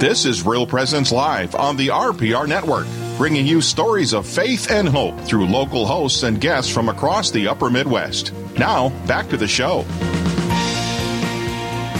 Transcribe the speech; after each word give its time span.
This 0.00 0.24
is 0.24 0.46
Real 0.46 0.66
Presence 0.66 1.12
Live 1.12 1.54
on 1.54 1.76
the 1.76 1.88
RPR 1.88 2.48
Network, 2.48 2.86
bringing 3.18 3.46
you 3.46 3.60
stories 3.60 4.14
of 4.14 4.26
faith 4.26 4.70
and 4.70 4.88
hope 4.88 5.20
through 5.20 5.44
local 5.44 5.84
hosts 5.84 6.22
and 6.22 6.40
guests 6.40 6.72
from 6.72 6.88
across 6.88 7.30
the 7.30 7.46
upper 7.46 7.68
Midwest. 7.68 8.32
Now, 8.58 8.88
back 9.06 9.28
to 9.28 9.36
the 9.36 9.46
show. 9.46 9.84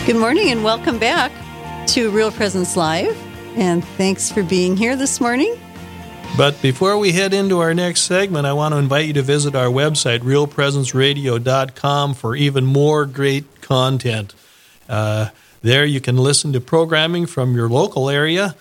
Good 0.07 0.17
morning 0.17 0.49
and 0.49 0.65
welcome 0.65 0.99
back 0.99 1.31
to 1.89 2.11
Real 2.11 2.33
Presence 2.33 2.75
Live. 2.75 3.15
And 3.59 3.85
thanks 3.85 4.33
for 4.33 4.43
being 4.43 4.79
here 4.79 4.97
this 4.97 5.21
morning. 5.21 5.55
But 6.39 6.63
before 6.63 6.97
we 6.97 7.13
head 7.13 7.35
into 7.35 7.59
our 7.59 7.75
next 7.75 8.05
segment, 8.05 8.47
I 8.47 8.55
want 8.55 8.73
to 8.73 8.79
invite 8.79 9.09
you 9.09 9.13
to 9.13 9.23
visit 9.23 9.55
our 9.55 9.67
website, 9.67 10.21
realpresenceradio.com, 10.21 12.15
for 12.15 12.35
even 12.35 12.65
more 12.65 13.05
great 13.05 13.61
content. 13.61 14.35
Uh, 14.89 15.29
there 15.63 15.85
you 15.85 16.01
can 16.01 16.17
listen 16.17 16.53
to 16.53 16.61
programming 16.61 17.27
from 17.27 17.55
your 17.55 17.69
local 17.69 18.09
area, 18.09 18.55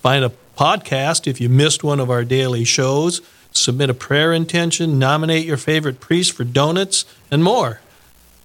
find 0.00 0.24
a 0.24 0.32
podcast 0.56 1.26
if 1.26 1.40
you 1.40 1.48
missed 1.48 1.82
one 1.82 1.98
of 2.00 2.10
our 2.10 2.24
daily 2.24 2.64
shows, 2.64 3.22
submit 3.50 3.88
a 3.90 3.94
prayer 3.94 4.32
intention, 4.32 4.98
nominate 4.98 5.46
your 5.46 5.56
favorite 5.56 6.00
priest 6.00 6.32
for 6.32 6.44
donuts, 6.44 7.04
and 7.30 7.42
more. 7.42 7.80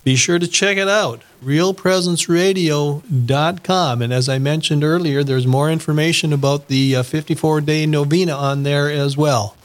Be 0.04 0.16
sure 0.16 0.40
to 0.40 0.48
check 0.48 0.78
it 0.78 0.88
out, 0.88 1.22
realpresenceradio.com. 1.44 4.02
And 4.02 4.14
as 4.14 4.30
I 4.30 4.40
mentioned 4.40 4.84
earlier, 4.84 5.24
there's 5.24 5.46
more 5.46 5.70
information 5.70 6.34
about 6.34 6.68
the 6.68 7.04
54 7.04 7.58
uh, 7.58 7.60
day 7.60 7.86
novena 7.86 8.34
on 8.34 8.64
there 8.64 8.90
as 8.90 9.16
well. 9.18 9.56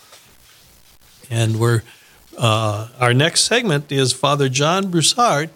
And 1.30 1.58
we're 1.58 1.83
uh, 2.36 2.88
our 2.98 3.14
next 3.14 3.45
segment 3.45 3.92
is 3.92 4.12
Father 4.12 4.48
John 4.48 4.91
Broussard 4.91 5.50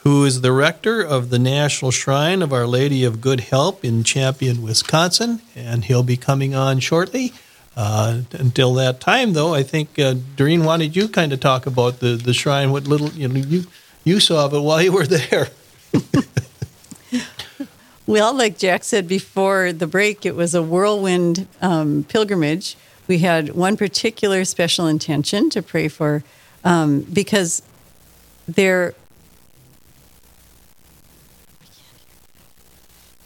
who 0.00 0.24
is 0.24 0.40
the 0.40 0.52
rector 0.52 1.02
of 1.02 1.30
the 1.30 1.38
National 1.38 1.90
Shrine 1.90 2.42
of 2.42 2.52
Our 2.52 2.66
Lady 2.66 3.04
of 3.04 3.20
Good 3.20 3.40
Help 3.40 3.84
in 3.84 4.04
Champion, 4.04 4.62
Wisconsin, 4.62 5.40
and 5.54 5.84
he'll 5.84 6.02
be 6.02 6.16
coming 6.16 6.54
on 6.54 6.80
shortly. 6.80 7.32
Uh, 7.76 8.20
until 8.32 8.72
that 8.74 9.00
time, 9.00 9.32
though, 9.32 9.52
I 9.52 9.62
think 9.62 9.98
uh, 9.98 10.14
Doreen, 10.36 10.62
don't 10.62 10.94
you 10.94 11.08
kind 11.08 11.32
of 11.32 11.40
talk 11.40 11.66
about 11.66 11.98
the, 11.98 12.14
the 12.14 12.32
shrine? 12.32 12.70
What 12.70 12.86
little 12.86 13.10
you 13.10 13.26
know 13.26 13.34
you 13.34 13.64
you 14.04 14.20
saw 14.20 14.44
of 14.46 14.54
it 14.54 14.60
while 14.60 14.80
you 14.80 14.92
were 14.92 15.06
there? 15.06 15.48
well, 18.06 18.32
like 18.32 18.58
Jack 18.58 18.84
said 18.84 19.08
before 19.08 19.72
the 19.72 19.88
break, 19.88 20.24
it 20.24 20.36
was 20.36 20.54
a 20.54 20.62
whirlwind 20.62 21.48
um, 21.60 22.04
pilgrimage. 22.04 22.76
We 23.08 23.18
had 23.18 23.54
one 23.54 23.76
particular 23.76 24.44
special 24.44 24.86
intention 24.86 25.50
to 25.50 25.60
pray 25.60 25.88
for 25.88 26.22
um, 26.62 27.00
because 27.00 27.60
there 28.46 28.94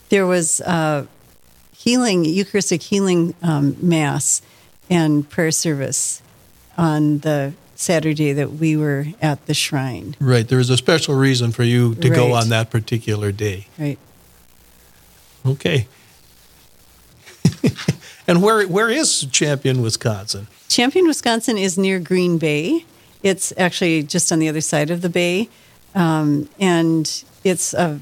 there 0.08 0.26
was 0.26 0.60
uh, 0.62 1.06
healing, 1.72 2.24
Eucharistic 2.24 2.82
healing 2.82 3.34
um, 3.42 3.76
mass 3.80 4.42
and 4.90 5.28
prayer 5.28 5.50
service 5.50 6.22
on 6.76 7.18
the 7.18 7.52
Saturday 7.74 8.32
that 8.32 8.52
we 8.54 8.76
were 8.76 9.06
at 9.22 9.46
the 9.46 9.54
shrine. 9.54 10.16
Right. 10.20 10.46
There 10.48 10.58
was 10.58 10.70
a 10.70 10.76
special 10.76 11.14
reason 11.14 11.52
for 11.52 11.62
you 11.62 11.94
to 11.96 12.08
right. 12.08 12.16
go 12.16 12.32
on 12.32 12.48
that 12.48 12.70
particular 12.70 13.30
day. 13.30 13.66
Right. 13.78 13.98
Okay. 15.46 15.86
and 18.26 18.42
where 18.42 18.66
where 18.66 18.88
is 18.88 19.26
Champion, 19.26 19.80
Wisconsin? 19.80 20.48
Champion, 20.68 21.06
Wisconsin 21.06 21.56
is 21.56 21.78
near 21.78 22.00
Green 22.00 22.38
Bay. 22.38 22.84
It's 23.22 23.52
actually 23.56 24.02
just 24.02 24.32
on 24.32 24.38
the 24.40 24.48
other 24.48 24.60
side 24.60 24.90
of 24.90 25.00
the 25.00 25.08
bay, 25.08 25.48
um, 25.94 26.48
and 26.60 27.24
it's 27.42 27.74
a 27.74 28.00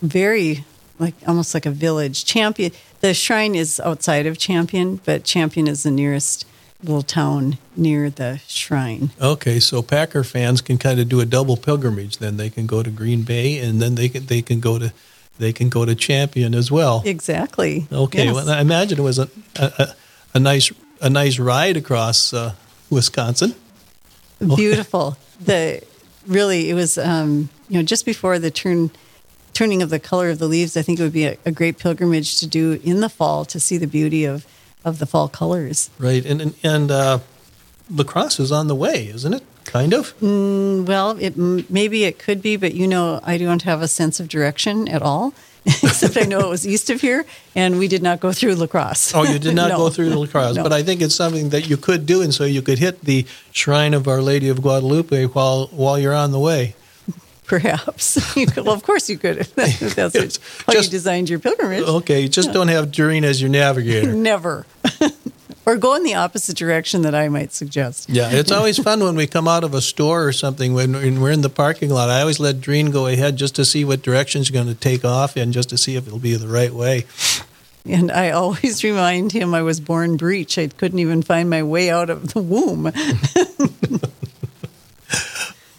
very 0.00 0.64
like 0.98 1.14
almost 1.26 1.54
like 1.54 1.66
a 1.66 1.70
village. 1.70 2.24
Champion. 2.24 2.72
The 3.00 3.14
shrine 3.14 3.54
is 3.54 3.80
outside 3.80 4.26
of 4.26 4.38
Champion, 4.38 5.00
but 5.04 5.24
Champion 5.24 5.68
is 5.68 5.82
the 5.84 5.90
nearest 5.90 6.46
little 6.82 7.02
town 7.02 7.58
near 7.76 8.08
the 8.10 8.40
shrine. 8.46 9.10
Okay, 9.20 9.60
so 9.60 9.82
Packer 9.82 10.24
fans 10.24 10.60
can 10.60 10.78
kind 10.78 11.00
of 11.00 11.08
do 11.08 11.20
a 11.20 11.26
double 11.26 11.56
pilgrimage. 11.56 12.18
Then 12.18 12.36
they 12.36 12.50
can 12.50 12.66
go 12.66 12.82
to 12.82 12.90
Green 12.90 13.22
Bay, 13.22 13.58
and 13.58 13.80
then 13.80 13.94
they 13.94 14.08
can 14.08 14.26
they 14.26 14.42
can 14.42 14.60
go 14.60 14.78
to 14.78 14.92
they 15.38 15.52
can 15.52 15.68
go 15.68 15.84
to 15.84 15.94
Champion 15.94 16.54
as 16.54 16.70
well. 16.70 17.02
Exactly. 17.04 17.86
Okay. 17.92 18.26
Yes. 18.26 18.34
Well, 18.34 18.50
I 18.50 18.60
imagine 18.60 18.98
it 18.98 19.02
was 19.02 19.18
a 19.18 19.28
a, 19.56 19.94
a 20.34 20.40
nice 20.40 20.72
a 21.00 21.10
nice 21.10 21.38
ride 21.38 21.76
across 21.76 22.32
uh, 22.32 22.54
Wisconsin. 22.90 23.54
Beautiful. 24.40 25.16
the 25.40 25.82
really 26.26 26.70
it 26.70 26.74
was 26.74 26.98
um, 26.98 27.48
you 27.68 27.78
know 27.78 27.82
just 27.82 28.04
before 28.04 28.38
the 28.38 28.50
turn 28.50 28.90
turning 29.58 29.82
of 29.82 29.90
the 29.90 29.98
color 29.98 30.30
of 30.30 30.38
the 30.38 30.46
leaves, 30.46 30.76
I 30.76 30.82
think 30.82 31.00
it 31.00 31.02
would 31.02 31.12
be 31.12 31.24
a, 31.24 31.36
a, 31.44 31.50
great 31.50 31.78
pilgrimage 31.78 32.38
to 32.38 32.46
do 32.46 32.80
in 32.84 33.00
the 33.00 33.08
fall 33.08 33.44
to 33.46 33.58
see 33.58 33.76
the 33.76 33.88
beauty 33.88 34.24
of, 34.24 34.46
of 34.84 35.00
the 35.00 35.06
fall 35.06 35.28
colors. 35.28 35.90
Right, 35.98 36.24
and 36.24 36.40
and, 36.40 36.54
and 36.62 36.90
uh, 36.92 37.18
La 37.90 38.04
Crosse 38.04 38.38
is 38.38 38.52
on 38.52 38.68
the 38.68 38.76
way, 38.76 39.08
isn't 39.08 39.34
it? 39.34 39.42
Kind 39.64 39.94
of. 39.94 40.16
Mm, 40.20 40.86
well, 40.86 41.18
it 41.18 41.36
maybe 41.68 42.04
it 42.04 42.20
could 42.20 42.40
be, 42.40 42.56
but 42.56 42.72
you 42.72 42.86
know, 42.86 43.18
I 43.24 43.36
don't 43.36 43.62
have 43.62 43.82
a 43.82 43.88
sense 43.88 44.20
of 44.20 44.28
direction 44.28 44.86
at 44.86 45.02
all. 45.02 45.34
Except 45.66 46.16
I 46.16 46.22
know 46.22 46.38
it 46.38 46.48
was 46.48 46.64
east 46.64 46.88
of 46.88 47.00
here, 47.00 47.26
and 47.56 47.80
we 47.80 47.88
did 47.88 48.02
not 48.02 48.20
go 48.20 48.32
through 48.32 48.54
La 48.54 48.68
Crosse. 48.68 49.12
Oh, 49.12 49.24
you 49.24 49.40
did 49.40 49.56
not 49.56 49.68
no. 49.74 49.76
go 49.76 49.90
through 49.90 50.10
La 50.10 50.26
Crosse, 50.26 50.54
no. 50.54 50.62
but 50.62 50.72
I 50.72 50.84
think 50.84 51.02
it's 51.02 51.16
something 51.16 51.48
that 51.50 51.68
you 51.68 51.76
could 51.76 52.06
do, 52.06 52.22
and 52.22 52.32
so 52.32 52.44
you 52.44 52.62
could 52.62 52.78
hit 52.78 53.00
the 53.04 53.26
Shrine 53.50 53.92
of 53.92 54.06
Our 54.06 54.22
Lady 54.22 54.48
of 54.48 54.62
Guadalupe 54.62 55.24
while 55.34 55.66
while 55.72 55.98
you're 55.98 56.14
on 56.14 56.30
the 56.30 56.38
way. 56.38 56.76
Perhaps. 57.48 58.18
You 58.38 58.46
could, 58.46 58.66
well, 58.66 58.74
of 58.74 58.84
course 58.84 59.10
you 59.10 59.18
could. 59.18 59.38
That's 59.56 59.94
how 59.96 60.08
just, 60.10 60.40
you 60.66 60.82
designed 60.90 61.28
your 61.28 61.40
pilgrimage. 61.40 61.82
Okay, 61.82 62.28
just 62.28 62.48
yeah. 62.48 62.52
don't 62.54 62.68
have 62.68 62.92
Doreen 62.92 63.24
as 63.24 63.40
your 63.40 63.50
navigator. 63.50 64.12
Never. 64.12 64.64
or 65.66 65.76
go 65.76 65.94
in 65.96 66.04
the 66.04 66.14
opposite 66.14 66.56
direction 66.56 67.02
that 67.02 67.14
I 67.14 67.28
might 67.28 67.52
suggest. 67.52 68.10
Yeah, 68.10 68.30
it's 68.30 68.52
always 68.52 68.78
fun 68.78 69.02
when 69.02 69.16
we 69.16 69.26
come 69.26 69.48
out 69.48 69.64
of 69.64 69.74
a 69.74 69.80
store 69.80 70.24
or 70.24 70.32
something 70.32 70.72
when 70.72 70.92
we're 71.20 71.32
in 71.32 71.40
the 71.40 71.50
parking 71.50 71.90
lot. 71.90 72.10
I 72.10 72.20
always 72.20 72.38
let 72.38 72.60
Doreen 72.60 72.90
go 72.90 73.06
ahead 73.06 73.36
just 73.36 73.56
to 73.56 73.64
see 73.64 73.84
what 73.84 74.02
direction 74.02 74.42
she's 74.42 74.50
going 74.52 74.68
to 74.68 74.74
take 74.74 75.04
off 75.04 75.36
and 75.36 75.52
just 75.52 75.70
to 75.70 75.78
see 75.78 75.96
if 75.96 76.06
it'll 76.06 76.18
be 76.18 76.36
the 76.36 76.48
right 76.48 76.72
way. 76.72 77.06
And 77.84 78.12
I 78.12 78.30
always 78.30 78.84
remind 78.84 79.32
him 79.32 79.54
I 79.54 79.62
was 79.62 79.80
born 79.80 80.16
breech. 80.16 80.58
I 80.58 80.68
couldn't 80.68 80.98
even 80.98 81.22
find 81.22 81.50
my 81.50 81.62
way 81.62 81.90
out 81.90 82.10
of 82.10 82.34
the 82.34 82.40
womb. 82.40 82.92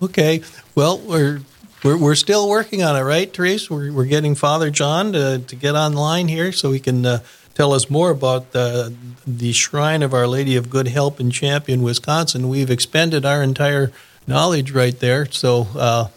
okay. 0.01 0.41
Well, 0.75 0.97
we're 0.99 1.41
we're, 1.83 1.97
we're 1.97 2.15
still 2.15 2.49
working 2.49 2.83
on 2.83 2.95
it, 2.95 3.01
right, 3.01 3.33
Therese? 3.33 3.69
We're, 3.69 3.91
we're 3.91 4.05
getting 4.05 4.35
Father 4.35 4.69
John 4.69 5.13
to, 5.13 5.39
to 5.39 5.55
get 5.55 5.75
online 5.75 6.27
here 6.27 6.51
so 6.51 6.71
he 6.71 6.79
can 6.79 7.05
uh, 7.05 7.19
tell 7.53 7.73
us 7.73 7.89
more 7.89 8.09
about 8.09 8.47
uh, 8.53 8.89
the 9.25 9.53
Shrine 9.53 10.03
of 10.03 10.13
Our 10.13 10.27
Lady 10.27 10.55
of 10.55 10.69
Good 10.69 10.87
Help 10.87 11.19
in 11.19 11.31
Champion, 11.31 11.81
Wisconsin. 11.81 12.49
We've 12.49 12.69
expended 12.69 13.25
our 13.25 13.41
entire 13.41 13.91
knowledge 14.27 14.71
right 14.71 14.97
there, 14.99 15.25
so 15.25 15.67
uh, 15.75 16.07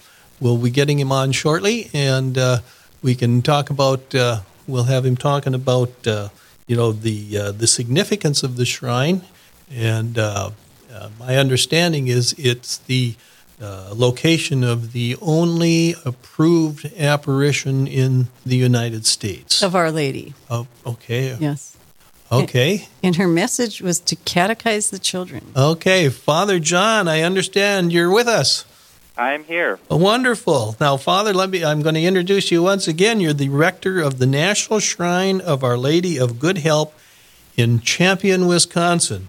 we'll 0.41 0.59
be 0.59 0.71
getting 0.71 0.99
him 0.99 1.13
on 1.13 1.33
shortly, 1.33 1.91
and 1.93 2.37
uh, 2.37 2.59
we 3.03 3.15
can 3.15 3.43
talk 3.43 3.71
about. 3.71 4.15
Uh, 4.15 4.41
we'll 4.67 4.85
have 4.85 5.05
him 5.05 5.17
talking 5.17 5.55
about 5.55 6.07
uh, 6.07 6.29
you 6.67 6.77
know 6.77 6.93
the 6.93 7.53
the 7.53 7.67
significance 7.67 8.43
of 8.43 8.57
the 8.57 8.65
shrine, 8.65 9.23
and 9.71 10.17
my 10.17 11.37
understanding 11.37 12.09
is 12.09 12.35
it's 12.37 12.79
the 12.79 13.15
uh, 13.63 13.93
location 13.95 14.65
of 14.65 14.93
the 14.93 15.17
only 15.23 15.95
approved 16.05 16.93
apparition 16.99 17.87
in 17.87 18.29
the 18.45 18.57
United 18.57 19.07
States 19.07 19.63
of 19.63 19.75
Our 19.75 19.91
Lady. 19.91 20.35
Oh, 20.51 20.67
okay. 20.85 21.37
Yes. 21.39 21.77
Okay. 22.31 22.89
And 23.03 23.17
her 23.17 23.29
message 23.29 23.83
was 23.83 24.01
to 24.01 24.17
catechize 24.17 24.91
the 24.91 24.99
children. 24.99 25.53
Okay, 25.55 26.09
Father 26.09 26.59
John, 26.59 27.07
I 27.07 27.21
understand 27.21 27.93
you're 27.93 28.11
with 28.11 28.27
us. 28.27 28.65
I'm 29.17 29.45
here. 29.45 29.79
Oh, 29.91 29.99
wonderful. 29.99 30.75
Now, 30.81 30.97
Father, 30.97 31.35
let 31.35 31.51
me 31.51 31.63
I'm 31.63 31.83
going 31.83 31.95
to 31.95 32.03
introduce 32.03 32.51
you 32.51 32.63
once 32.63 32.89
again. 32.89 33.21
You're 33.21 33.35
the 33.35 33.51
rector 33.51 34.01
of 34.01 34.19
the 34.19 34.27
National 34.27 34.81
Shrine 34.81 35.43
of 35.43 35.63
Our 35.63 35.77
Lady 35.77 36.19
of 36.19 36.39
Good 36.39 36.59
Help 36.59 36.95
in 37.57 37.81
Champion, 37.81 38.47
Wisconsin. 38.47 39.29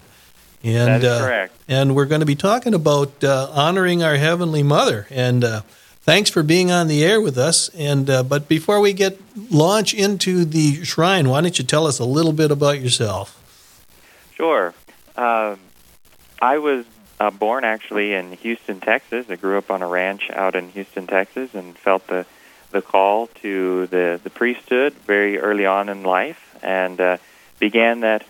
And, 0.64 0.88
that 0.88 1.04
is 1.04 1.10
uh, 1.10 1.20
correct. 1.20 1.54
And 1.68 1.94
we're 1.94 2.06
going 2.06 2.20
to 2.20 2.26
be 2.26 2.36
talking 2.36 2.72
about 2.72 3.22
uh, 3.22 3.50
honoring 3.52 4.02
our 4.02 4.16
Heavenly 4.16 4.62
Mother. 4.62 5.06
And 5.10 5.44
uh, 5.44 5.60
thanks 6.00 6.30
for 6.30 6.42
being 6.42 6.70
on 6.70 6.88
the 6.88 7.04
air 7.04 7.20
with 7.20 7.36
us. 7.36 7.68
And 7.70 8.08
uh, 8.08 8.22
but 8.22 8.48
before 8.48 8.80
we 8.80 8.94
get 8.94 9.20
launch 9.52 9.92
into 9.92 10.44
the 10.46 10.82
shrine, 10.84 11.28
why 11.28 11.42
don't 11.42 11.58
you 11.58 11.64
tell 11.64 11.86
us 11.86 11.98
a 11.98 12.04
little 12.04 12.32
bit 12.32 12.50
about 12.50 12.80
yourself? 12.80 13.40
Sure. 14.34 14.72
Um, 15.16 15.58
I 16.40 16.58
was 16.58 16.86
uh, 17.20 17.30
born 17.30 17.64
actually 17.64 18.14
in 18.14 18.32
Houston, 18.32 18.80
Texas. 18.80 19.26
I 19.28 19.36
grew 19.36 19.58
up 19.58 19.70
on 19.70 19.82
a 19.82 19.86
ranch 19.86 20.30
out 20.30 20.54
in 20.54 20.70
Houston, 20.70 21.06
Texas, 21.06 21.54
and 21.54 21.76
felt 21.76 22.06
the 22.06 22.26
the 22.70 22.82
call 22.82 23.28
to 23.42 23.86
the 23.86 24.18
the 24.22 24.30
priesthood 24.30 24.94
very 25.06 25.38
early 25.38 25.66
on 25.66 25.88
in 25.88 26.02
life, 26.02 26.56
and 26.62 27.00
uh, 27.00 27.18
began 27.58 28.00
that 28.00 28.24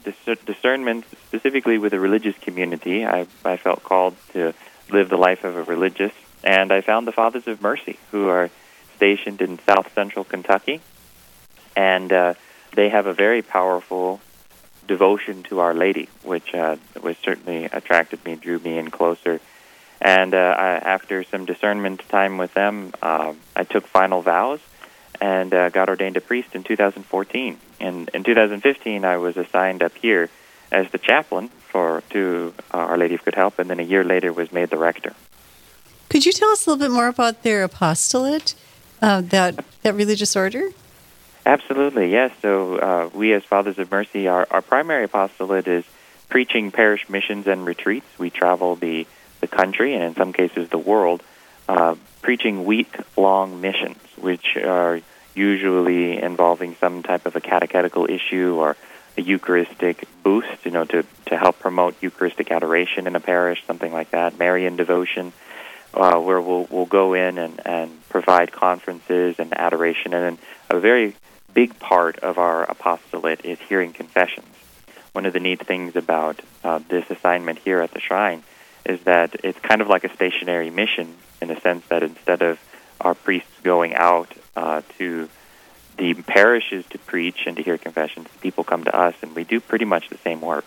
discernment 0.45 1.05
specifically 1.27 1.79
with 1.79 1.93
a 1.93 2.01
religious 2.01 2.37
community. 2.39 3.05
I, 3.05 3.27
I 3.45 3.57
felt 3.57 3.83
called 3.83 4.15
to 4.33 4.55
live 4.91 5.09
the 5.09 5.17
life 5.17 5.45
of 5.45 5.57
a 5.57 5.63
religious, 5.63 6.13
and 6.43 6.71
I 6.73 6.81
found 6.83 7.07
the 7.07 7.13
Fathers 7.13 7.47
of 7.49 7.63
Mercy, 7.63 7.99
who 8.11 8.29
are 8.29 8.51
stationed 8.97 9.41
in 9.41 9.59
south 9.61 9.93
central 9.95 10.25
Kentucky. 10.25 10.81
and 11.77 12.13
uh, 12.13 12.35
they 12.75 12.89
have 12.89 13.07
a 13.07 13.13
very 13.13 13.43
powerful 13.43 14.21
devotion 14.87 15.43
to 15.45 15.61
Our 15.61 15.75
Lady, 15.75 16.09
which 16.23 16.55
uh, 16.55 16.77
which 17.01 17.19
certainly 17.23 17.65
attracted 17.67 18.25
me, 18.25 18.37
drew 18.37 18.59
me 18.59 18.79
in 18.79 18.91
closer. 18.91 19.41
And 20.01 20.35
uh, 20.35 20.39
I, 20.39 20.69
after 20.97 21.25
some 21.25 21.47
discernment 21.47 22.07
time 22.09 22.37
with 22.37 22.53
them, 22.55 22.93
uh, 23.01 23.33
I 23.57 23.65
took 23.65 23.87
final 23.87 24.21
vows 24.21 24.61
and 25.25 25.55
uh, 25.55 25.71
got 25.71 25.89
ordained 25.89 26.19
a 26.19 26.21
priest 26.21 26.55
in 26.55 26.63
2014. 26.63 27.59
And 27.81 28.11
in 28.13 28.25
2015, 28.25 29.07
I 29.07 29.17
was 29.17 29.39
assigned 29.39 29.83
up 29.83 29.95
here 29.97 30.29
as 30.71 30.91
the 30.91 30.99
chaplain 30.99 31.49
for 31.49 32.03
to 32.11 32.53
uh, 32.75 32.77
Our 32.77 32.99
Lady 32.99 33.15
of 33.15 33.25
Good 33.25 33.35
Help, 33.35 33.59
and 33.59 33.71
then 33.71 33.81
a 33.81 33.89
year 33.95 34.05
later 34.05 34.35
was 34.35 34.53
made 34.53 34.69
the 34.69 34.77
rector. 34.77 35.15
Could 36.11 36.27
you 36.27 36.33
tell 36.33 36.51
us 36.51 36.67
a 36.67 36.71
little 36.71 36.87
bit 36.87 36.93
more 36.93 37.09
about 37.09 37.43
their 37.43 37.65
apostolate, 37.65 38.55
uh, 39.01 39.23
that 39.23 39.65
that 39.83 39.95
religious 39.95 40.37
order? 40.37 40.69
Absolutely, 41.47 42.13
yes. 42.13 42.31
So 42.43 42.77
uh, 42.77 43.11
we, 43.15 43.33
as 43.33 43.45
Fathers 43.45 43.79
of 43.79 43.91
Mercy, 43.91 44.29
our, 44.29 44.47
our 44.51 44.63
primary 44.63 45.05
apostolate 45.05 45.67
is 45.67 45.85
preaching 46.29 46.71
parish 46.71 47.09
missions 47.09 47.47
and 47.47 47.65
retreats. 47.65 48.07
We 48.19 48.29
travel 48.29 48.77
the 48.77 49.07
the 49.41 49.49
country 49.49 49.95
and 49.95 50.05
in 50.05 50.15
some 50.15 50.35
cases 50.35 50.69
the 50.69 50.85
world, 50.93 51.23
uh, 51.67 51.95
preaching 52.21 52.65
week-long 52.65 53.61
missions, 53.63 54.03
which 54.19 54.57
are 54.57 55.01
usually 55.35 56.23
involving 56.23 56.77
some 56.77 57.03
type 57.03 57.27
of 57.27 57.37
a 57.37 57.41
catechetical 57.41 58.07
issue 58.09 58.57
or 58.59 58.77
a 59.17 59.23
Eucharistic 59.23 60.05
boost, 60.23 60.65
you 60.65 60.71
know, 60.71 60.85
to, 60.85 61.05
to 61.27 61.39
help 61.39 61.59
promote 61.61 61.95
Eucharistic 62.03 62.51
adoration 62.51 63.07
in 63.07 63.15
a 63.15 63.21
parish, 63.21 63.65
something 63.67 63.93
like 63.93 64.11
that, 64.11 64.39
Marian 64.39 64.77
devotion, 64.77 65.33
uh, 65.93 66.19
where 66.19 66.41
we'll, 66.41 66.67
we'll 66.71 66.87
go 66.87 67.15
in 67.15 67.39
and, 67.39 67.61
and 67.65 68.09
provide 68.09 68.51
conferences 68.51 69.37
and 69.39 69.57
adoration. 69.57 70.15
And 70.15 70.39
then 70.39 70.39
a 70.71 70.81
very 70.81 71.15
big 71.53 71.79
part 71.79 72.19
of 72.19 72.39
our 72.39 72.65
apostolate 72.65 73.45
is 73.45 73.59
hearing 73.61 73.93
confessions. 73.93 74.47
One 75.13 75.27
of 75.27 75.33
the 75.33 75.41
neat 75.41 75.65
things 75.65 75.95
about 75.95 76.41
uh, 76.65 76.81
this 76.89 77.09
assignment 77.09 77.61
here 77.61 77.81
at 77.81 77.93
the 77.93 78.01
shrine 78.01 78.43
is 78.85 79.01
that 79.03 79.37
it's 79.45 79.59
kind 79.61 79.81
of 79.81 79.89
like 79.89 80.03
a 80.03 80.13
stationary 80.13 80.71
mission 80.71 81.15
in 81.41 81.49
the 81.49 81.61
sense 81.61 81.87
that 81.87 82.03
instead 82.03 82.43
of 82.43 82.59
our 83.05 83.15
priests 83.15 83.51
going 83.63 83.95
out 83.95 84.33
uh, 84.57 84.83
to 84.99 85.29
the 85.97 86.15
parishes 86.15 86.85
to 86.87 86.99
preach 86.99 87.47
and 87.47 87.57
to 87.57 87.63
hear 87.63 87.79
confessions, 87.79 88.29
people 88.41 88.65
come 88.65 88.85
to 88.85 88.97
us 88.97 89.15
and 89.23 89.35
we 89.35 89.45
do 89.45 89.61
pretty 89.61 89.85
much 89.85 90.09
the 90.09 90.19
same 90.19 90.41
work. 90.41 90.65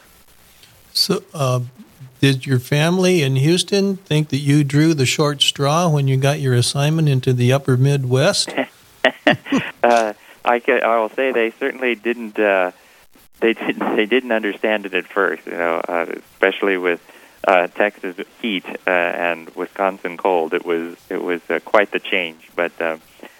So, 0.94 1.24
uh, 1.34 1.62
did 2.20 2.46
your 2.46 2.60
family 2.60 3.22
in 3.22 3.36
Houston 3.36 3.98
think 3.98 4.30
that 4.30 4.38
you 4.38 4.64
drew 4.64 4.94
the 4.94 5.06
short 5.06 5.42
straw 5.42 5.88
when 5.88 6.08
you 6.08 6.18
got 6.18 6.40
your 6.40 6.56
assignment 6.56 7.10
into 7.10 7.34
the 7.34 7.54
upper 7.54 7.78
Midwest? 7.78 8.50
uh, 9.84 10.14
I, 10.44 10.60
can, 10.60 10.84
I 10.84 11.00
will 11.00 11.10
say 11.10 11.32
they 11.32 11.52
certainly 11.52 11.94
didn't. 11.96 12.40
Uh, 12.40 12.72
they 13.40 13.54
didn't. 13.54 13.96
They 13.96 14.08
didn't 14.08 14.32
understand 14.32 14.88
it 14.88 14.96
at 14.96 15.06
first. 15.06 15.46
You 15.46 15.52
know, 15.52 15.82
uh, 15.88 16.08
especially 16.34 16.78
with 16.78 17.00
uh, 17.46 17.68
Texas 17.68 18.16
heat 18.42 18.66
uh, 18.66 18.90
and 18.90 19.50
Wisconsin 19.56 20.18
cold. 20.18 20.54
It 20.54 20.66
was 20.66 20.96
it 21.10 21.22
was 21.22 21.42
uh, 21.50 21.60
quite 21.64 21.92
the 21.92 22.00
change. 22.00 22.50
But 22.56 22.80
uh, 22.82 22.98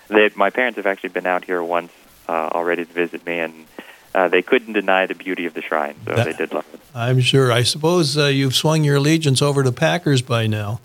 they, 0.08 0.30
my 0.36 0.50
parents 0.50 0.78
have 0.78 0.86
actually 0.86 1.10
been 1.10 1.26
out 1.28 1.44
here 1.46 1.62
once 1.64 1.92
uh, 2.28 2.32
already 2.32 2.86
to 2.86 2.94
visit 2.94 3.26
me, 3.26 3.40
and 3.40 3.66
uh, 4.14 4.28
they 4.28 4.42
couldn't 4.42 4.74
deny 4.74 5.06
the 5.06 5.16
beauty 5.16 5.46
of 5.46 5.54
the 5.54 5.62
shrine. 5.62 5.96
So 6.06 6.16
That- 6.16 6.26
they 6.26 6.34
did 6.34 6.54
love 6.54 6.66
it. 6.74 6.80
I'm 6.96 7.22
sure. 7.22 7.52
I 7.52 7.64
suppose 7.64 8.18
uh, 8.18 8.26
you've 8.26 8.56
swung 8.56 8.84
your 8.84 8.96
allegiance 8.96 9.42
over 9.42 9.64
to 9.64 9.72
Packers 9.72 10.22
by 10.22 10.48
now. 10.48 10.80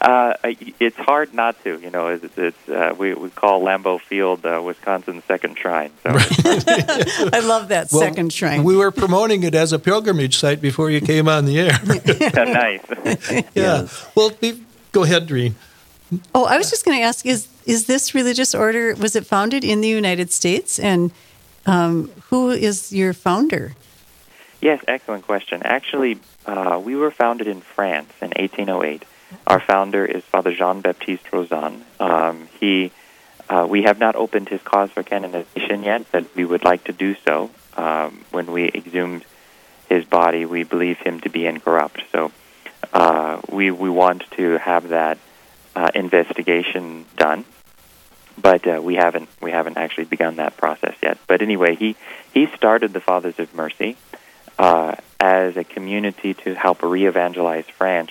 Uh, 0.00 0.34
it's 0.78 0.96
hard 0.96 1.34
not 1.34 1.62
to. 1.64 1.78
You 1.80 1.90
know, 1.90 2.08
it's, 2.08 2.24
it's 2.38 2.68
uh, 2.68 2.94
we 2.96 3.14
we 3.14 3.30
call 3.30 3.62
Lambeau 3.62 4.00
Field 4.00 4.46
uh, 4.46 4.62
Wisconsin's 4.64 5.24
second 5.24 5.58
shrine. 5.58 5.90
So 6.04 6.10
I 6.14 7.40
love 7.44 7.68
that 7.68 7.88
Well, 7.90 8.00
second 8.00 8.32
shrine. 8.32 8.62
We 8.62 8.76
were 8.76 8.92
promoting 8.92 9.42
it 9.42 9.54
as 9.54 9.72
a 9.72 9.78
pilgrimage 9.78 10.38
site 10.38 10.60
before 10.60 10.90
you 10.90 11.00
came 11.00 11.28
on 11.28 11.46
the 11.46 11.58
air. 11.58 11.78
nice. 12.46 13.44
yeah. 13.54 13.88
Well, 14.14 14.30
be, 14.30 14.62
go 14.92 15.02
ahead, 15.02 15.26
Doreen. 15.26 15.56
oh, 16.34 16.44
I 16.44 16.56
was 16.56 16.70
just 16.70 16.84
going 16.84 16.96
to 16.98 17.02
ask: 17.02 17.26
is 17.26 17.48
is 17.66 17.86
this 17.86 18.14
religious 18.14 18.54
order 18.54 18.94
was 18.94 19.16
it 19.16 19.26
founded 19.26 19.64
in 19.64 19.80
the 19.80 19.88
United 19.88 20.30
States, 20.30 20.78
and 20.78 21.10
um, 21.66 22.10
who 22.30 22.50
is 22.50 22.92
your 22.92 23.12
founder? 23.12 23.74
Yes, 24.60 24.82
excellent 24.88 25.24
question. 25.24 25.62
Actually, 25.64 26.18
uh, 26.44 26.80
we 26.84 26.96
were 26.96 27.12
founded 27.12 27.46
in 27.46 27.60
France 27.60 28.12
in 28.20 28.28
1808. 28.28 29.04
Our 29.46 29.60
founder 29.60 30.04
is 30.04 30.24
Father 30.24 30.52
Jean 30.52 30.80
Baptiste 30.80 31.24
Rauzan. 31.30 31.82
Um, 32.00 32.48
he, 32.58 32.90
uh, 33.48 33.66
we 33.68 33.82
have 33.82 33.98
not 33.98 34.16
opened 34.16 34.48
his 34.48 34.60
cause 34.62 34.90
for 34.90 35.02
canonization 35.02 35.84
yet, 35.84 36.06
but 36.10 36.34
we 36.34 36.44
would 36.44 36.64
like 36.64 36.84
to 36.84 36.92
do 36.92 37.14
so. 37.26 37.50
Um, 37.76 38.24
when 38.32 38.50
we 38.50 38.68
exhumed 38.68 39.24
his 39.88 40.04
body, 40.04 40.44
we 40.44 40.64
believe 40.64 40.98
him 40.98 41.20
to 41.20 41.28
be 41.28 41.46
incorrupt. 41.46 42.02
So 42.10 42.32
uh, 42.92 43.40
we 43.50 43.70
we 43.70 43.88
want 43.88 44.24
to 44.32 44.58
have 44.58 44.88
that 44.88 45.18
uh, 45.76 45.90
investigation 45.94 47.06
done, 47.16 47.44
but 48.36 48.66
uh, 48.66 48.80
we 48.82 48.96
haven't 48.96 49.28
we 49.40 49.52
haven't 49.52 49.76
actually 49.76 50.06
begun 50.06 50.36
that 50.36 50.56
process 50.56 50.96
yet. 51.00 51.18
But 51.28 51.42
anyway, 51.42 51.76
he 51.76 51.94
he 52.34 52.48
started 52.56 52.92
the 52.92 53.00
Fathers 53.00 53.38
of 53.38 53.54
Mercy 53.54 53.96
uh, 54.58 54.94
as 55.20 55.56
a 55.56 55.64
community 55.64 56.34
to 56.34 56.54
help 56.54 56.82
re-evangelize 56.82 57.66
France, 57.66 58.10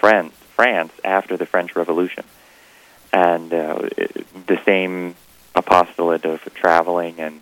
France, 0.00 0.34
France 0.56 0.92
after 1.04 1.36
the 1.36 1.46
French 1.46 1.74
Revolution, 1.76 2.24
and 3.12 3.52
uh, 3.52 3.88
the 4.46 4.60
same 4.64 5.14
apostolate 5.54 6.24
of 6.24 6.42
traveling 6.54 7.20
and 7.20 7.40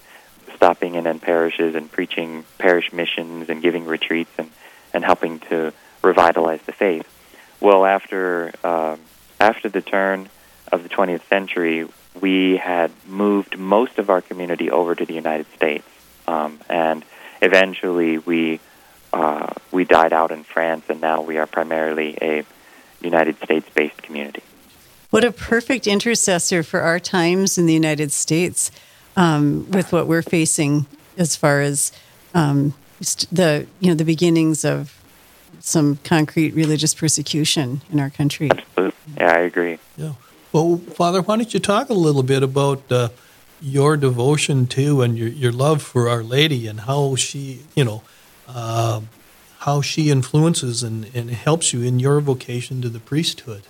stopping 0.56 0.94
in 0.94 1.06
in 1.06 1.20
parishes 1.20 1.74
and 1.74 1.90
preaching 1.90 2.44
parish 2.58 2.92
missions 2.92 3.48
and 3.48 3.62
giving 3.62 3.86
retreats 3.86 4.30
and, 4.36 4.50
and 4.92 5.04
helping 5.04 5.38
to 5.38 5.72
revitalize 6.02 6.60
the 6.62 6.72
faith. 6.72 7.06
Well, 7.60 7.84
after 7.86 8.52
um, 8.64 9.00
after 9.38 9.68
the 9.68 9.80
turn 9.80 10.28
of 10.70 10.82
the 10.82 10.88
20th 10.88 11.26
century, 11.28 11.88
we 12.20 12.56
had 12.56 12.90
moved 13.06 13.58
most 13.58 13.98
of 13.98 14.10
our 14.10 14.20
community 14.20 14.70
over 14.70 14.94
to 14.94 15.04
the 15.06 15.14
United 15.14 15.46
States, 15.56 15.86
um, 16.26 16.60
and 16.68 17.04
eventually 17.40 18.18
we 18.18 18.60
uh, 19.12 19.52
we 19.72 19.84
died 19.84 20.12
out 20.12 20.30
in 20.30 20.44
France, 20.44 20.84
and 20.88 21.00
now 21.00 21.20
we 21.20 21.36
are 21.36 21.46
primarily 21.46 22.16
a 22.22 22.44
United 23.00 23.36
States-based 23.42 24.00
community. 24.02 24.42
What 25.10 25.24
a 25.24 25.32
perfect 25.32 25.88
intercessor 25.88 26.62
for 26.62 26.80
our 26.80 27.00
times 27.00 27.58
in 27.58 27.66
the 27.66 27.72
United 27.72 28.12
States, 28.12 28.70
um, 29.16 29.68
with 29.70 29.92
what 29.92 30.06
we're 30.06 30.22
facing 30.22 30.86
as 31.16 31.34
far 31.34 31.60
as 31.60 31.90
um, 32.34 32.74
st- 33.00 33.28
the 33.34 33.66
you 33.80 33.88
know 33.88 33.94
the 33.96 34.04
beginnings 34.04 34.64
of 34.64 34.96
some 35.58 35.96
concrete 36.04 36.54
religious 36.54 36.94
persecution 36.94 37.82
in 37.92 37.98
our 37.98 38.10
country. 38.10 38.48
Absolutely, 38.50 39.14
yeah, 39.16 39.32
I 39.32 39.40
agree. 39.40 39.78
Yeah. 39.96 40.12
Well, 40.52 40.78
Father, 40.78 41.22
why 41.22 41.36
don't 41.36 41.52
you 41.52 41.60
talk 41.60 41.90
a 41.90 41.94
little 41.94 42.22
bit 42.22 42.42
about 42.42 42.82
uh, 42.90 43.08
your 43.60 43.96
devotion 43.96 44.66
to 44.66 45.02
and 45.02 45.18
your, 45.18 45.28
your 45.28 45.52
love 45.52 45.82
for 45.82 46.08
Our 46.08 46.22
Lady 46.22 46.66
and 46.66 46.80
how 46.80 47.14
she, 47.16 47.62
you 47.74 47.84
know, 47.84 48.02
uh, 48.48 49.00
how 49.60 49.80
she 49.82 50.10
influences 50.10 50.82
and, 50.82 51.10
and 51.14 51.30
helps 51.30 51.72
you 51.72 51.82
in 51.82 51.98
your 51.98 52.20
vocation 52.20 52.80
to 52.82 52.88
the 52.88 52.98
priesthood. 52.98 53.62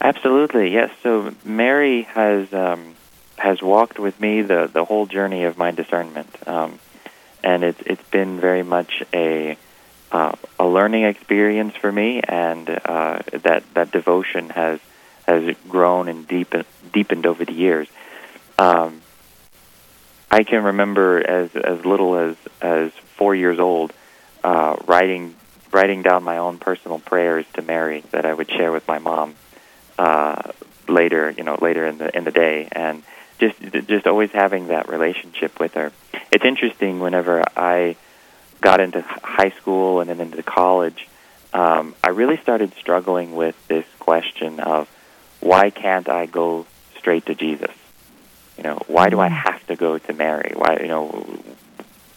Absolutely, 0.00 0.72
yes. 0.72 0.90
So 1.02 1.34
Mary 1.44 2.02
has 2.02 2.52
um, 2.52 2.94
has 3.36 3.62
walked 3.62 3.98
with 3.98 4.20
me 4.20 4.42
the 4.42 4.70
the 4.72 4.84
whole 4.84 5.06
journey 5.06 5.44
of 5.44 5.56
my 5.56 5.70
discernment, 5.70 6.28
um, 6.46 6.78
and 7.42 7.64
it's 7.64 7.80
it's 7.86 8.08
been 8.10 8.38
very 8.38 8.62
much 8.62 9.02
a 9.14 9.56
uh, 10.12 10.32
a 10.58 10.66
learning 10.66 11.04
experience 11.04 11.74
for 11.74 11.90
me, 11.90 12.20
and 12.20 12.68
uh, 12.68 13.20
that 13.32 13.64
that 13.74 13.92
devotion 13.92 14.50
has 14.50 14.78
has 15.26 15.56
grown 15.68 16.08
and 16.08 16.28
deepened 16.28 16.66
deepened 16.92 17.24
over 17.24 17.44
the 17.44 17.54
years. 17.54 17.88
Um, 18.58 19.02
I 20.30 20.42
can 20.42 20.64
remember 20.64 21.18
as 21.18 21.54
as 21.54 21.84
little 21.84 22.16
as 22.16 22.36
as 22.60 22.92
four 23.16 23.34
years 23.34 23.58
old, 23.58 23.92
uh, 24.42 24.76
writing 24.86 25.34
writing 25.72 26.02
down 26.02 26.22
my 26.22 26.38
own 26.38 26.58
personal 26.58 26.98
prayers 26.98 27.46
to 27.54 27.62
Mary 27.62 28.04
that 28.10 28.24
I 28.24 28.32
would 28.32 28.50
share 28.50 28.70
with 28.72 28.86
my 28.86 28.98
mom 28.98 29.34
uh, 29.98 30.52
later, 30.88 31.30
you 31.30 31.42
know, 31.42 31.58
later 31.60 31.86
in 31.86 31.98
the 31.98 32.16
in 32.16 32.24
the 32.24 32.30
day, 32.30 32.68
and 32.72 33.02
just 33.38 33.60
just 33.86 34.06
always 34.06 34.30
having 34.30 34.68
that 34.68 34.88
relationship 34.88 35.58
with 35.60 35.74
her. 35.74 35.92
It's 36.32 36.44
interesting 36.44 37.00
whenever 37.00 37.44
I 37.56 37.96
got 38.60 38.80
into 38.80 39.02
high 39.02 39.50
school 39.50 40.00
and 40.00 40.08
then 40.08 40.20
into 40.20 40.42
college, 40.42 41.08
um, 41.52 41.94
I 42.02 42.10
really 42.10 42.38
started 42.38 42.72
struggling 42.74 43.34
with 43.34 43.56
this 43.68 43.84
question 43.98 44.60
of 44.60 44.88
why 45.40 45.70
can't 45.70 46.08
I 46.08 46.26
go 46.26 46.66
straight 46.96 47.26
to 47.26 47.34
Jesus? 47.34 47.70
You 48.56 48.62
know, 48.62 48.78
why 48.86 49.10
do 49.10 49.20
I 49.20 49.28
have 49.28 49.66
to 49.66 49.76
go 49.76 49.98
to 49.98 50.12
Mary? 50.12 50.52
Why, 50.54 50.78
you 50.80 50.88
know, 50.88 51.26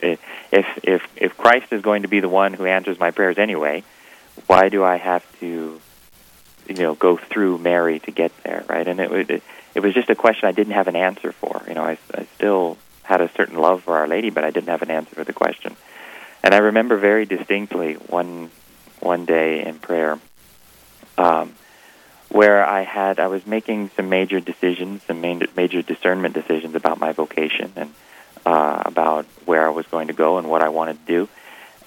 if 0.02 0.20
if 0.52 1.02
if 1.16 1.38
Christ 1.38 1.74
is 1.74 1.82
going 1.82 2.04
to 2.04 2.08
be 2.08 2.20
the 2.20 2.30
one 2.30 2.54
who 2.54 2.66
answers 2.66 3.00
my 3.00 3.12
prayers 3.12 3.38
anyway, 3.38 3.84
why 4.46 4.70
do 4.70 4.84
I 4.84 4.98
have 4.98 5.24
to, 5.40 5.82
you 6.68 6.76
know, 6.76 6.96
go 6.96 7.18
through 7.18 7.58
Mary 7.58 8.00
to 8.02 8.12
get 8.12 8.32
there, 8.44 8.64
right? 8.68 8.88
And 8.88 9.00
it 9.00 9.10
was 9.10 9.30
it, 9.30 9.44
it 9.74 9.80
was 9.82 9.94
just 9.94 10.10
a 10.10 10.16
question 10.16 10.48
I 10.48 10.52
didn't 10.52 10.74
have 10.74 10.88
an 10.88 10.96
answer 10.96 11.32
for, 11.32 11.64
You 11.68 11.74
know, 11.74 11.84
I, 11.84 11.98
I 12.14 12.28
still 12.36 12.78
had 13.04 13.22
a 13.22 13.30
certain 13.30 13.58
love 13.58 13.84
for 13.84 13.98
Our 13.98 14.08
Lady, 14.08 14.30
but 14.30 14.44
I 14.44 14.52
didn't 14.52 14.70
have 14.70 14.82
an 14.82 14.92
answer 14.92 15.16
for 15.16 15.24
the 15.24 15.34
question. 15.34 15.76
And 16.44 16.54
I 16.54 16.58
remember 16.58 16.98
very 16.98 17.26
distinctly 17.26 17.94
one 17.96 18.52
one 19.00 19.26
day 19.26 19.66
in 19.66 19.80
prayer 19.80 20.20
um, 21.18 21.56
where 22.30 22.66
I 22.66 22.82
had 22.82 23.20
I 23.20 23.28
was 23.28 23.46
making 23.46 23.90
some 23.96 24.10
major 24.10 24.40
decisions, 24.40 25.04
some 25.04 25.22
major 25.22 25.82
discernment 25.82 26.34
decisions 26.34 26.76
about 26.76 27.00
my 27.00 27.12
vocation 27.14 27.72
and 27.76 27.94
uh, 28.46 28.84
about 28.86 29.26
where 29.46 29.66
I 29.66 29.70
was 29.70 29.86
going 29.88 30.08
to 30.08 30.14
go 30.14 30.38
and 30.38 30.50
what 30.50 30.64
I 30.64 30.70
wanted 30.70 31.06
to 31.06 31.14
do. 31.14 31.30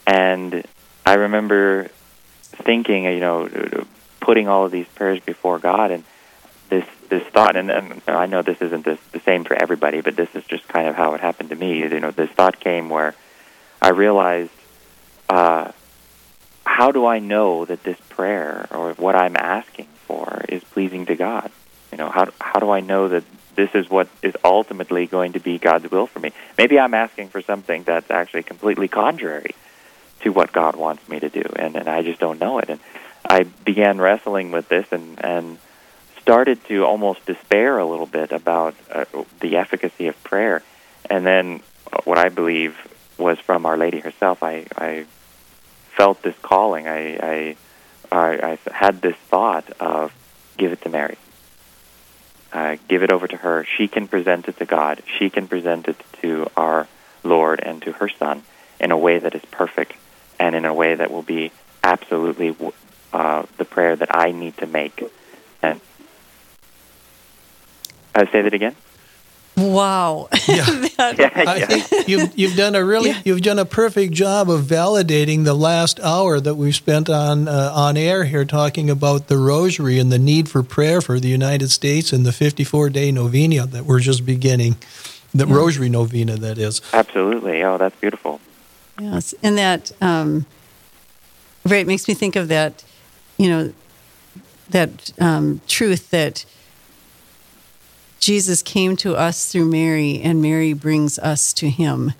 And 0.06 0.64
I 1.04 1.14
remember 1.14 1.90
thinking, 2.42 3.04
you 3.04 3.20
know, 3.20 3.86
putting 4.20 4.48
all 4.48 4.64
of 4.64 4.72
these 4.72 4.86
prayers 4.88 5.20
before 5.20 5.58
God 5.58 5.90
and 5.90 6.04
this 6.68 6.86
this 7.08 7.22
thought, 7.24 7.56
and, 7.56 7.70
and 7.70 8.00
I 8.06 8.26
know 8.26 8.42
this 8.42 8.62
isn't 8.62 8.84
this, 8.84 9.00
the 9.10 9.18
same 9.20 9.42
for 9.42 9.54
everybody, 9.54 10.00
but 10.00 10.14
this 10.14 10.28
is 10.34 10.44
just 10.44 10.68
kind 10.68 10.86
of 10.86 10.94
how 10.94 11.14
it 11.14 11.20
happened 11.20 11.50
to 11.50 11.56
me. 11.56 11.80
You 11.80 11.98
know, 11.98 12.12
this 12.12 12.30
thought 12.30 12.60
came 12.60 12.88
where 12.88 13.16
I 13.82 13.88
realized, 13.88 14.52
uh, 15.28 15.72
how 16.64 16.92
do 16.92 17.06
I 17.06 17.18
know 17.18 17.64
that 17.64 17.82
this 17.82 17.98
prayer 18.10 18.68
or 18.70 18.92
what 18.94 19.16
I'm 19.16 19.36
asking 19.36 19.88
for 20.10 20.44
is 20.48 20.64
pleasing 20.64 21.06
to 21.06 21.14
God? 21.14 21.50
You 21.92 21.98
know, 21.98 22.10
how 22.10 22.28
how 22.40 22.58
do 22.60 22.70
I 22.70 22.80
know 22.80 23.08
that 23.08 23.24
this 23.54 23.70
is 23.74 23.88
what 23.88 24.08
is 24.22 24.34
ultimately 24.44 25.06
going 25.06 25.32
to 25.32 25.40
be 25.40 25.58
God's 25.58 25.90
will 25.90 26.06
for 26.06 26.20
me? 26.20 26.32
Maybe 26.58 26.78
I'm 26.78 26.94
asking 26.94 27.28
for 27.28 27.42
something 27.42 27.82
that's 27.84 28.10
actually 28.10 28.44
completely 28.44 28.88
contrary 28.88 29.54
to 30.20 30.30
what 30.30 30.52
God 30.52 30.76
wants 30.76 31.08
me 31.08 31.18
to 31.20 31.28
do, 31.28 31.42
and, 31.56 31.76
and 31.76 31.88
I 31.88 32.02
just 32.02 32.20
don't 32.20 32.40
know 32.40 32.58
it. 32.58 32.68
And 32.68 32.80
I 33.24 33.44
began 33.64 34.00
wrestling 34.00 34.50
with 34.50 34.68
this 34.68 34.86
and 34.92 35.24
and 35.24 35.58
started 36.20 36.62
to 36.66 36.84
almost 36.84 37.24
despair 37.26 37.78
a 37.78 37.86
little 37.86 38.06
bit 38.06 38.30
about 38.30 38.74
uh, 38.92 39.04
the 39.40 39.56
efficacy 39.56 40.06
of 40.08 40.22
prayer. 40.22 40.62
And 41.08 41.26
then 41.26 41.60
what 42.04 42.18
I 42.18 42.28
believe 42.28 42.76
was 43.18 43.38
from 43.38 43.66
Our 43.66 43.76
Lady 43.76 44.00
herself. 44.00 44.42
I, 44.42 44.66
I 44.76 45.06
felt 45.96 46.22
this 46.22 46.36
calling. 46.42 46.86
I, 46.86 47.16
I, 47.16 47.56
I, 48.10 48.58
I 48.66 48.72
had 48.72 49.00
this 49.00 49.16
thought 49.16 49.70
of 49.80 50.12
give 50.56 50.72
it 50.72 50.82
to 50.82 50.88
Mary. 50.88 51.16
Uh, 52.52 52.76
give 52.88 53.02
it 53.02 53.12
over 53.12 53.28
to 53.28 53.36
her. 53.36 53.64
She 53.76 53.86
can 53.86 54.08
present 54.08 54.48
it 54.48 54.58
to 54.58 54.64
God. 54.64 55.02
She 55.18 55.30
can 55.30 55.46
present 55.46 55.86
it 55.88 55.96
to 56.22 56.50
our 56.56 56.88
Lord 57.22 57.60
and 57.64 57.80
to 57.82 57.92
her 57.92 58.08
Son 58.08 58.42
in 58.80 58.90
a 58.90 58.96
way 58.98 59.18
that 59.18 59.34
is 59.34 59.42
perfect 59.50 59.92
and 60.38 60.54
in 60.54 60.64
a 60.64 60.74
way 60.74 60.94
that 60.94 61.10
will 61.10 61.22
be 61.22 61.52
absolutely 61.84 62.56
uh, 63.12 63.44
the 63.56 63.64
prayer 63.64 63.94
that 63.94 64.16
I 64.16 64.32
need 64.32 64.56
to 64.58 64.66
make. 64.66 65.02
And 65.62 65.80
uh, 68.14 68.24
say 68.32 68.42
that 68.42 68.54
again. 68.54 68.74
Wow. 69.60 70.28
Yeah. 70.48 70.86
Yeah, 71.18 71.30
I 71.34 71.64
think 71.64 72.08
you've 72.08 72.38
you've 72.38 72.56
done 72.56 72.74
a 72.74 72.84
really 72.84 73.10
Yeah. 73.10 73.22
you've 73.24 73.40
done 73.40 73.58
a 73.58 73.64
perfect 73.64 74.12
job 74.12 74.50
of 74.50 74.64
validating 74.64 75.44
the 75.44 75.54
last 75.54 75.98
hour 76.00 76.38
that 76.40 76.56
we've 76.56 76.74
spent 76.74 77.08
on 77.08 77.48
uh, 77.48 77.72
on 77.74 77.96
air 77.96 78.24
here 78.24 78.44
talking 78.44 78.90
about 78.90 79.28
the 79.28 79.38
Rosary 79.38 79.98
and 79.98 80.12
the 80.12 80.18
need 80.18 80.48
for 80.50 80.62
prayer 80.62 81.00
for 81.00 81.18
the 81.18 81.28
United 81.28 81.70
States 81.70 82.12
and 82.12 82.26
the 82.26 82.32
54 82.32 82.90
day 82.90 83.10
novena 83.10 83.66
that 83.66 83.86
we're 83.86 84.00
just 84.00 84.26
beginning, 84.26 84.76
the 85.34 85.46
Rosary 85.46 85.88
novena 85.88 86.36
that 86.36 86.58
is. 86.58 86.82
Absolutely. 86.92 87.62
Oh, 87.64 87.78
that's 87.78 87.96
beautiful. 87.96 88.40
Yes, 89.00 89.34
and 89.42 89.56
that 89.56 89.90
um, 90.02 90.44
right 91.64 91.86
makes 91.86 92.06
me 92.08 92.14
think 92.14 92.36
of 92.36 92.48
that, 92.48 92.84
you 93.38 93.48
know, 93.48 93.72
that 94.68 95.12
um, 95.18 95.60
truth 95.66 96.10
that 96.10 96.44
Jesus 98.20 98.62
came 98.62 98.96
to 98.98 99.16
us 99.16 99.50
through 99.50 99.64
Mary, 99.64 100.20
and 100.20 100.40
Mary 100.40 100.72
brings 100.74 101.18
us 101.18 101.52
to 101.54 101.68
Him. 101.68 102.12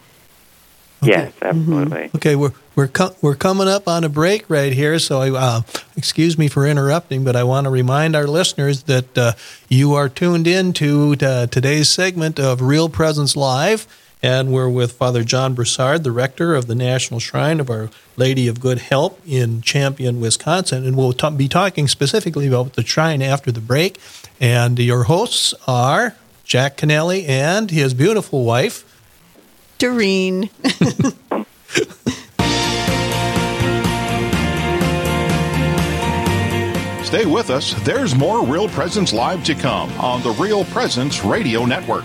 Yes, 1.02 1.32
absolutely. 1.40 2.10
Okay, 2.16 2.36
we're 2.36 2.52
we're 2.76 2.88
co- 2.88 3.14
we're 3.22 3.34
coming 3.34 3.68
up 3.68 3.88
on 3.88 4.04
a 4.04 4.08
break 4.08 4.48
right 4.48 4.72
here, 4.72 4.98
so 4.98 5.20
I, 5.20 5.30
uh, 5.30 5.62
excuse 5.96 6.36
me 6.36 6.48
for 6.48 6.66
interrupting, 6.66 7.24
but 7.24 7.36
I 7.36 7.42
want 7.42 7.64
to 7.64 7.70
remind 7.70 8.14
our 8.14 8.26
listeners 8.26 8.82
that 8.84 9.16
uh, 9.16 9.32
you 9.68 9.94
are 9.94 10.08
tuned 10.08 10.46
in 10.46 10.72
to 10.74 11.16
uh, 11.20 11.46
today's 11.46 11.88
segment 11.88 12.38
of 12.38 12.60
Real 12.60 12.88
Presence 12.88 13.34
Live, 13.34 13.86
and 14.22 14.52
we're 14.52 14.68
with 14.68 14.92
Father 14.92 15.24
John 15.24 15.54
Broussard, 15.54 16.04
the 16.04 16.12
rector 16.12 16.54
of 16.54 16.66
the 16.66 16.74
National 16.74 17.20
Shrine 17.20 17.60
of 17.60 17.70
Our 17.70 17.90
Lady 18.16 18.48
of 18.48 18.60
Good 18.60 18.78
Help 18.78 19.20
in 19.26 19.62
Champion, 19.62 20.20
Wisconsin, 20.20 20.86
and 20.86 20.96
we'll 20.96 21.12
ta- 21.12 21.30
be 21.30 21.48
talking 21.48 21.88
specifically 21.88 22.46
about 22.46 22.74
the 22.74 22.84
shrine 22.84 23.22
after 23.22 23.50
the 23.50 23.60
break. 23.60 23.98
And 24.38 24.78
your 24.78 25.04
hosts 25.04 25.54
are 25.66 26.16
Jack 26.44 26.76
Kennelly 26.76 27.28
and 27.28 27.70
his 27.70 27.94
beautiful 27.94 28.44
wife. 28.44 28.84
Doreen. 29.78 30.50
Stay 37.04 37.26
with 37.26 37.50
us. 37.50 37.74
There's 37.82 38.14
more 38.14 38.46
Real 38.46 38.68
Presence 38.68 39.12
Live 39.12 39.42
to 39.44 39.54
come 39.54 39.90
on 39.98 40.22
the 40.22 40.30
Real 40.30 40.64
Presence 40.66 41.24
Radio 41.24 41.64
Network. 41.64 42.04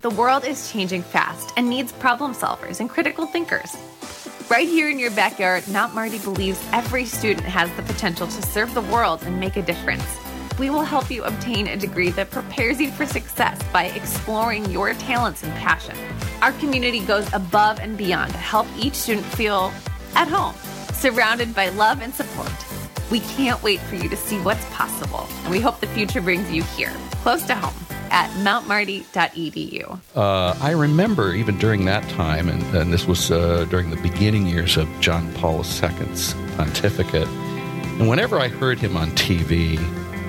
The 0.00 0.10
world 0.10 0.44
is 0.44 0.70
changing 0.70 1.02
fast 1.02 1.52
and 1.56 1.68
needs 1.68 1.90
problem 1.90 2.32
solvers 2.32 2.78
and 2.78 2.88
critical 2.88 3.26
thinkers. 3.26 3.76
Right 4.48 4.68
here 4.68 4.88
in 4.88 5.00
your 5.00 5.10
backyard, 5.10 5.66
Mount 5.66 5.92
Marty 5.92 6.20
believes 6.20 6.64
every 6.72 7.04
student 7.04 7.44
has 7.46 7.68
the 7.74 7.82
potential 7.82 8.28
to 8.28 8.42
serve 8.42 8.72
the 8.74 8.82
world 8.82 9.24
and 9.24 9.40
make 9.40 9.56
a 9.56 9.62
difference. 9.62 10.04
We 10.56 10.70
will 10.70 10.84
help 10.84 11.10
you 11.10 11.24
obtain 11.24 11.66
a 11.66 11.76
degree 11.76 12.10
that 12.10 12.30
prepares 12.30 12.80
you 12.80 12.92
for 12.92 13.06
success 13.06 13.60
by 13.72 13.86
exploring 13.86 14.70
your 14.70 14.94
talents 14.94 15.42
and 15.42 15.52
passion. 15.54 15.96
Our 16.42 16.52
community 16.52 17.00
goes 17.00 17.26
above 17.32 17.80
and 17.80 17.98
beyond 17.98 18.30
to 18.30 18.38
help 18.38 18.68
each 18.78 18.94
student 18.94 19.26
feel 19.26 19.72
at 20.14 20.28
home, 20.28 20.54
surrounded 20.92 21.56
by 21.56 21.70
love 21.70 22.02
and 22.02 22.14
support. 22.14 22.52
We 23.10 23.18
can't 23.18 23.60
wait 23.64 23.80
for 23.80 23.96
you 23.96 24.08
to 24.10 24.16
see 24.16 24.38
what's 24.42 24.64
possible, 24.66 25.26
and 25.42 25.50
we 25.50 25.58
hope 25.58 25.80
the 25.80 25.88
future 25.88 26.20
brings 26.20 26.52
you 26.52 26.62
here, 26.62 26.92
close 27.22 27.42
to 27.46 27.56
home, 27.56 27.74
at 28.10 28.30
mountmarty.edu. 28.44 29.98
uh, 30.16 30.56
I 30.60 30.70
remember 30.72 31.34
even 31.34 31.58
during 31.58 31.84
that 31.86 32.08
time, 32.10 32.48
and, 32.48 32.62
and 32.74 32.92
this 32.92 33.06
was 33.06 33.30
uh, 33.30 33.66
during 33.70 33.90
the 33.90 33.96
beginning 33.96 34.46
years 34.46 34.76
of 34.76 34.88
John 35.00 35.32
Paul 35.34 35.58
II's 35.58 36.34
pontificate, 36.56 37.28
and 37.28 38.08
whenever 38.08 38.38
I 38.38 38.48
heard 38.48 38.78
him 38.78 38.96
on 38.96 39.10
TV, 39.12 39.78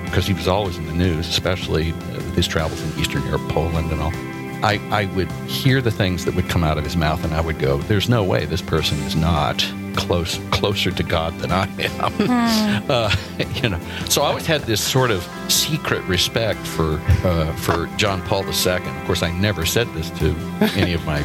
because 0.04 0.26
he 0.26 0.34
was 0.34 0.48
always 0.48 0.76
in 0.76 0.86
the 0.86 0.92
news, 0.92 1.28
especially 1.28 1.92
uh, 1.92 1.96
with 2.14 2.34
his 2.34 2.48
travels 2.48 2.82
in 2.82 3.00
Eastern 3.00 3.24
Europe, 3.26 3.48
Poland, 3.48 3.90
and 3.92 4.00
all, 4.00 4.12
I, 4.62 4.80
I 4.90 5.06
would 5.14 5.30
hear 5.48 5.80
the 5.80 5.90
things 5.90 6.24
that 6.24 6.34
would 6.34 6.48
come 6.48 6.64
out 6.64 6.78
of 6.78 6.84
his 6.84 6.96
mouth, 6.96 7.24
and 7.24 7.32
I 7.32 7.40
would 7.40 7.58
go, 7.58 7.78
"There's 7.78 8.08
no 8.08 8.22
way 8.24 8.44
this 8.44 8.62
person 8.62 8.98
is 9.00 9.16
not 9.16 9.64
close 10.06 10.38
closer 10.50 10.90
to 10.90 11.02
God 11.02 11.38
than 11.38 11.52
I 11.52 11.66
am." 11.78 12.84
uh, 12.90 13.14
you 13.62 13.68
know, 13.68 13.80
so 14.08 14.22
I 14.22 14.28
always 14.28 14.46
had 14.46 14.62
this 14.62 14.82
sort 14.82 15.10
of 15.10 15.22
secret 15.48 16.02
respect 16.04 16.60
for 16.60 17.00
uh, 17.24 17.52
for 17.56 17.86
John 17.96 18.22
Paul 18.22 18.44
II. 18.44 18.72
Of 18.74 19.04
course, 19.06 19.22
I 19.22 19.30
never 19.38 19.64
said 19.66 19.86
this 19.94 20.10
to 20.20 20.34
any 20.76 20.92
of 20.94 21.04
my 21.06 21.22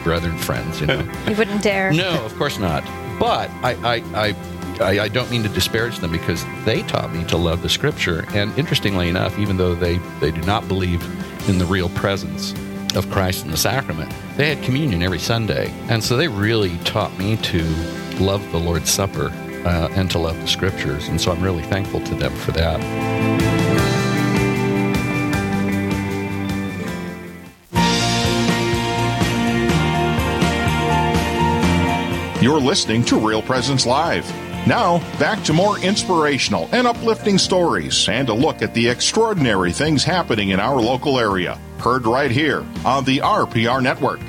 brethren 0.04 0.38
friends. 0.38 0.80
You 0.80 0.86
know, 0.88 1.12
You 1.28 1.36
wouldn't 1.36 1.62
dare. 1.62 1.92
no, 1.92 2.24
of 2.24 2.34
course 2.36 2.58
not. 2.58 2.82
But 3.18 3.48
I, 3.62 3.74
I, 3.84 3.94
I, 4.14 4.34
I, 4.80 5.00
I 5.04 5.08
don't 5.08 5.30
mean 5.30 5.44
to 5.44 5.48
disparage 5.48 5.98
them 5.98 6.10
because 6.10 6.44
they 6.64 6.82
taught 6.82 7.12
me 7.12 7.24
to 7.26 7.36
love 7.36 7.62
the 7.62 7.68
Scripture. 7.68 8.24
And 8.34 8.56
interestingly 8.58 9.08
enough, 9.08 9.38
even 9.38 9.56
though 9.56 9.74
they, 9.74 9.98
they 10.20 10.32
do 10.32 10.40
not 10.42 10.66
believe 10.66 11.00
in 11.48 11.58
the 11.58 11.64
real 11.64 11.88
presence 11.90 12.54
of 12.96 13.10
Christ 13.10 13.44
in 13.44 13.50
the 13.50 13.56
sacrament, 13.56 14.12
they 14.36 14.54
had 14.54 14.64
communion 14.64 15.02
every 15.02 15.18
Sunday. 15.18 15.70
And 15.88 16.02
so 16.02 16.16
they 16.16 16.28
really 16.28 16.76
taught 16.78 17.16
me 17.18 17.36
to 17.36 17.62
love 18.18 18.50
the 18.52 18.58
Lord's 18.58 18.90
Supper 18.90 19.32
uh, 19.64 19.88
and 19.92 20.10
to 20.10 20.18
love 20.18 20.40
the 20.40 20.46
Scriptures. 20.46 21.08
And 21.08 21.20
so 21.20 21.32
I'm 21.32 21.42
really 21.42 21.62
thankful 21.64 22.00
to 22.00 22.14
them 22.14 22.34
for 22.36 22.52
that. 22.52 22.80
You're 32.42 32.60
listening 32.60 33.04
to 33.06 33.16
Real 33.16 33.40
Presence 33.40 33.86
Live. 33.86 34.43
Now, 34.66 35.00
back 35.18 35.44
to 35.44 35.52
more 35.52 35.78
inspirational 35.80 36.70
and 36.72 36.86
uplifting 36.86 37.36
stories 37.36 38.08
and 38.08 38.30
a 38.30 38.32
look 38.32 38.62
at 38.62 38.72
the 38.72 38.88
extraordinary 38.88 39.72
things 39.72 40.04
happening 40.04 40.50
in 40.50 40.60
our 40.60 40.80
local 40.80 41.20
area. 41.20 41.58
Heard 41.80 42.06
right 42.06 42.30
here 42.30 42.64
on 42.82 43.04
the 43.04 43.18
RPR 43.18 43.82
Network. 43.82 44.20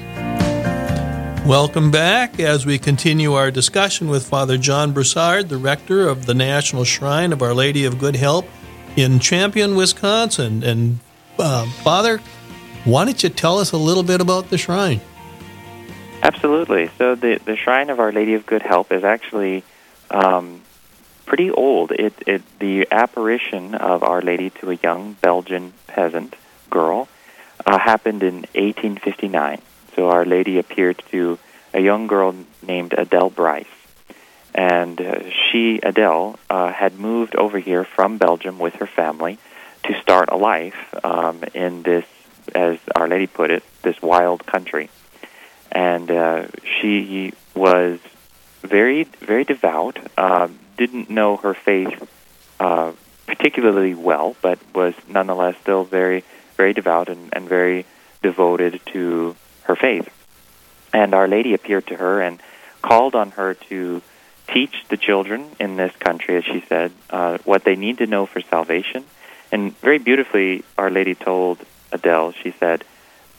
Welcome 1.47 1.89
back 1.89 2.37
as 2.41 2.65
we 2.65 2.77
continue 2.77 3.31
our 3.31 3.49
discussion 3.49 4.09
with 4.09 4.27
Father 4.27 4.57
John 4.57 4.91
Broussard, 4.91 5.47
the 5.47 5.55
rector 5.55 6.05
of 6.05 6.25
the 6.25 6.33
National 6.33 6.83
Shrine 6.83 7.31
of 7.31 7.41
Our 7.41 7.53
Lady 7.53 7.85
of 7.85 7.97
Good 7.97 8.17
Help 8.17 8.45
in 8.97 9.19
Champion, 9.19 9.77
Wisconsin. 9.77 10.63
And 10.63 10.99
uh, 11.39 11.65
Father, 11.81 12.17
why 12.83 13.05
don't 13.05 13.23
you 13.23 13.29
tell 13.29 13.57
us 13.59 13.71
a 13.71 13.77
little 13.77 14.03
bit 14.03 14.19
about 14.19 14.49
the 14.49 14.57
shrine? 14.57 14.99
Absolutely. 16.21 16.89
So 16.97 17.15
the 17.15 17.39
the 17.45 17.55
Shrine 17.55 17.89
of 17.89 18.01
Our 18.01 18.11
Lady 18.11 18.33
of 18.33 18.45
Good 18.45 18.63
Help 18.63 18.91
is 18.91 19.05
actually 19.05 19.63
um, 20.11 20.61
pretty 21.25 21.51
old. 21.51 21.91
It, 21.91 22.13
it 22.27 22.43
the 22.59 22.87
apparition 22.91 23.75
of 23.75 24.03
Our 24.03 24.21
Lady 24.21 24.49
to 24.61 24.71
a 24.71 24.75
young 24.75 25.13
Belgian 25.13 25.73
peasant 25.87 26.35
girl 26.69 27.07
uh, 27.65 27.77
happened 27.77 28.23
in 28.23 28.35
1859. 28.53 29.61
So 29.95 30.09
Our 30.09 30.25
Lady 30.25 30.59
appeared 30.59 31.01
to 31.11 31.39
a 31.73 31.81
young 31.81 32.07
girl 32.07 32.35
named 32.65 32.93
Adele 32.97 33.29
Brise. 33.29 33.65
And 34.53 35.01
uh, 35.01 35.29
she, 35.29 35.79
Adele, 35.83 36.39
uh, 36.49 36.71
had 36.71 36.97
moved 36.97 37.35
over 37.35 37.59
here 37.59 37.83
from 37.83 38.17
Belgium 38.17 38.57
with 38.57 38.75
her 38.75 38.87
family 38.87 39.37
to 39.83 39.99
start 40.01 40.29
a 40.31 40.37
life 40.37 40.95
um, 41.03 41.43
in 41.53 41.83
this, 41.83 42.05
as 42.53 42.77
Our 42.95 43.07
Lady 43.07 43.27
put 43.27 43.51
it, 43.51 43.63
this 43.81 44.01
wild 44.01 44.45
country. 44.45 44.89
And 45.71 46.09
uh, 46.09 46.47
she 46.79 47.33
was 47.53 47.99
very, 48.65 49.03
very 49.03 49.43
devout, 49.43 49.97
uh, 50.17 50.47
didn't 50.77 51.09
know 51.09 51.37
her 51.37 51.53
faith 51.53 52.07
uh, 52.59 52.91
particularly 53.25 53.93
well, 53.93 54.35
but 54.41 54.59
was 54.73 54.93
nonetheless 55.07 55.55
still 55.61 55.83
very, 55.83 56.23
very 56.57 56.73
devout 56.73 57.09
and, 57.09 57.29
and 57.33 57.47
very 57.49 57.85
devoted 58.21 58.79
to 58.87 59.35
her 59.63 59.75
faith. 59.75 60.09
And 60.93 61.13
Our 61.13 61.27
Lady 61.27 61.53
appeared 61.53 61.87
to 61.87 61.95
her 61.95 62.21
and 62.21 62.39
called 62.81 63.15
on 63.15 63.31
her 63.31 63.55
to 63.69 64.01
teach 64.47 64.75
the 64.89 64.97
children 64.97 65.49
in 65.59 65.75
this 65.75 65.95
country, 65.97 66.37
as 66.37 66.45
she 66.45 66.63
said, 66.69 66.91
uh, 67.09 67.39
what 67.45 67.63
they 67.63 67.75
need 67.75 67.97
to 67.97 68.07
know 68.07 68.25
for 68.25 68.41
salvation. 68.41 69.03
And 69.51 69.77
very 69.79 69.97
beautifully, 69.97 70.63
Our 70.77 70.91
Lady 70.91 71.15
told 71.15 71.59
Adele, 71.91 72.33
she 72.43 72.51
said, 72.59 72.83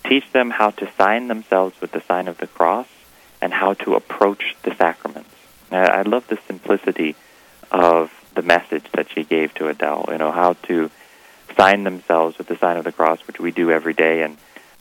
teach 0.05 0.31
them 0.33 0.51
how 0.51 0.71
to 0.71 0.91
sign 0.99 1.29
themselves 1.29 1.81
with 1.81 1.93
the 1.93 2.01
sign 2.03 2.29
of 2.29 2.39
the 2.39 2.47
cross 2.47 2.87
and 3.41 3.53
how 3.53 3.75
to 3.75 3.95
approach 3.95 4.57
the 4.63 4.75
sacraments. 4.75 5.31
I, 5.71 5.79
I 5.87 6.03
love 6.03 6.27
the 6.29 6.39
simplicity 6.47 7.15
of 7.71 8.11
the 8.35 8.43
message 8.43 8.85
that 8.93 9.11
she 9.11 9.25
gave 9.25 9.55
to 9.55 9.69
Adele, 9.69 10.07
you 10.11 10.19
know, 10.19 10.31
how 10.33 10.55
to 10.65 10.91
sign 11.57 11.85
themselves 11.85 12.37
with 12.39 12.47
the 12.49 12.57
sign 12.59 12.77
of 12.77 12.85
the 12.85 12.93
cross, 12.93 13.21
which 13.27 13.39
we 13.41 13.51
do 13.51 13.71
every 13.71 13.95
day, 13.95 14.23
and 14.23 14.37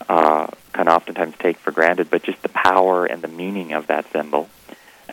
uh, 0.09 0.47
can 0.73 0.87
oftentimes 0.89 1.35
take 1.39 1.57
for 1.57 1.71
granted, 1.71 2.09
but 2.09 2.23
just 2.23 2.41
the 2.41 2.49
power 2.49 3.05
and 3.05 3.21
the 3.21 3.27
meaning 3.27 3.73
of 3.73 3.87
that 3.87 4.11
symbol. 4.11 4.49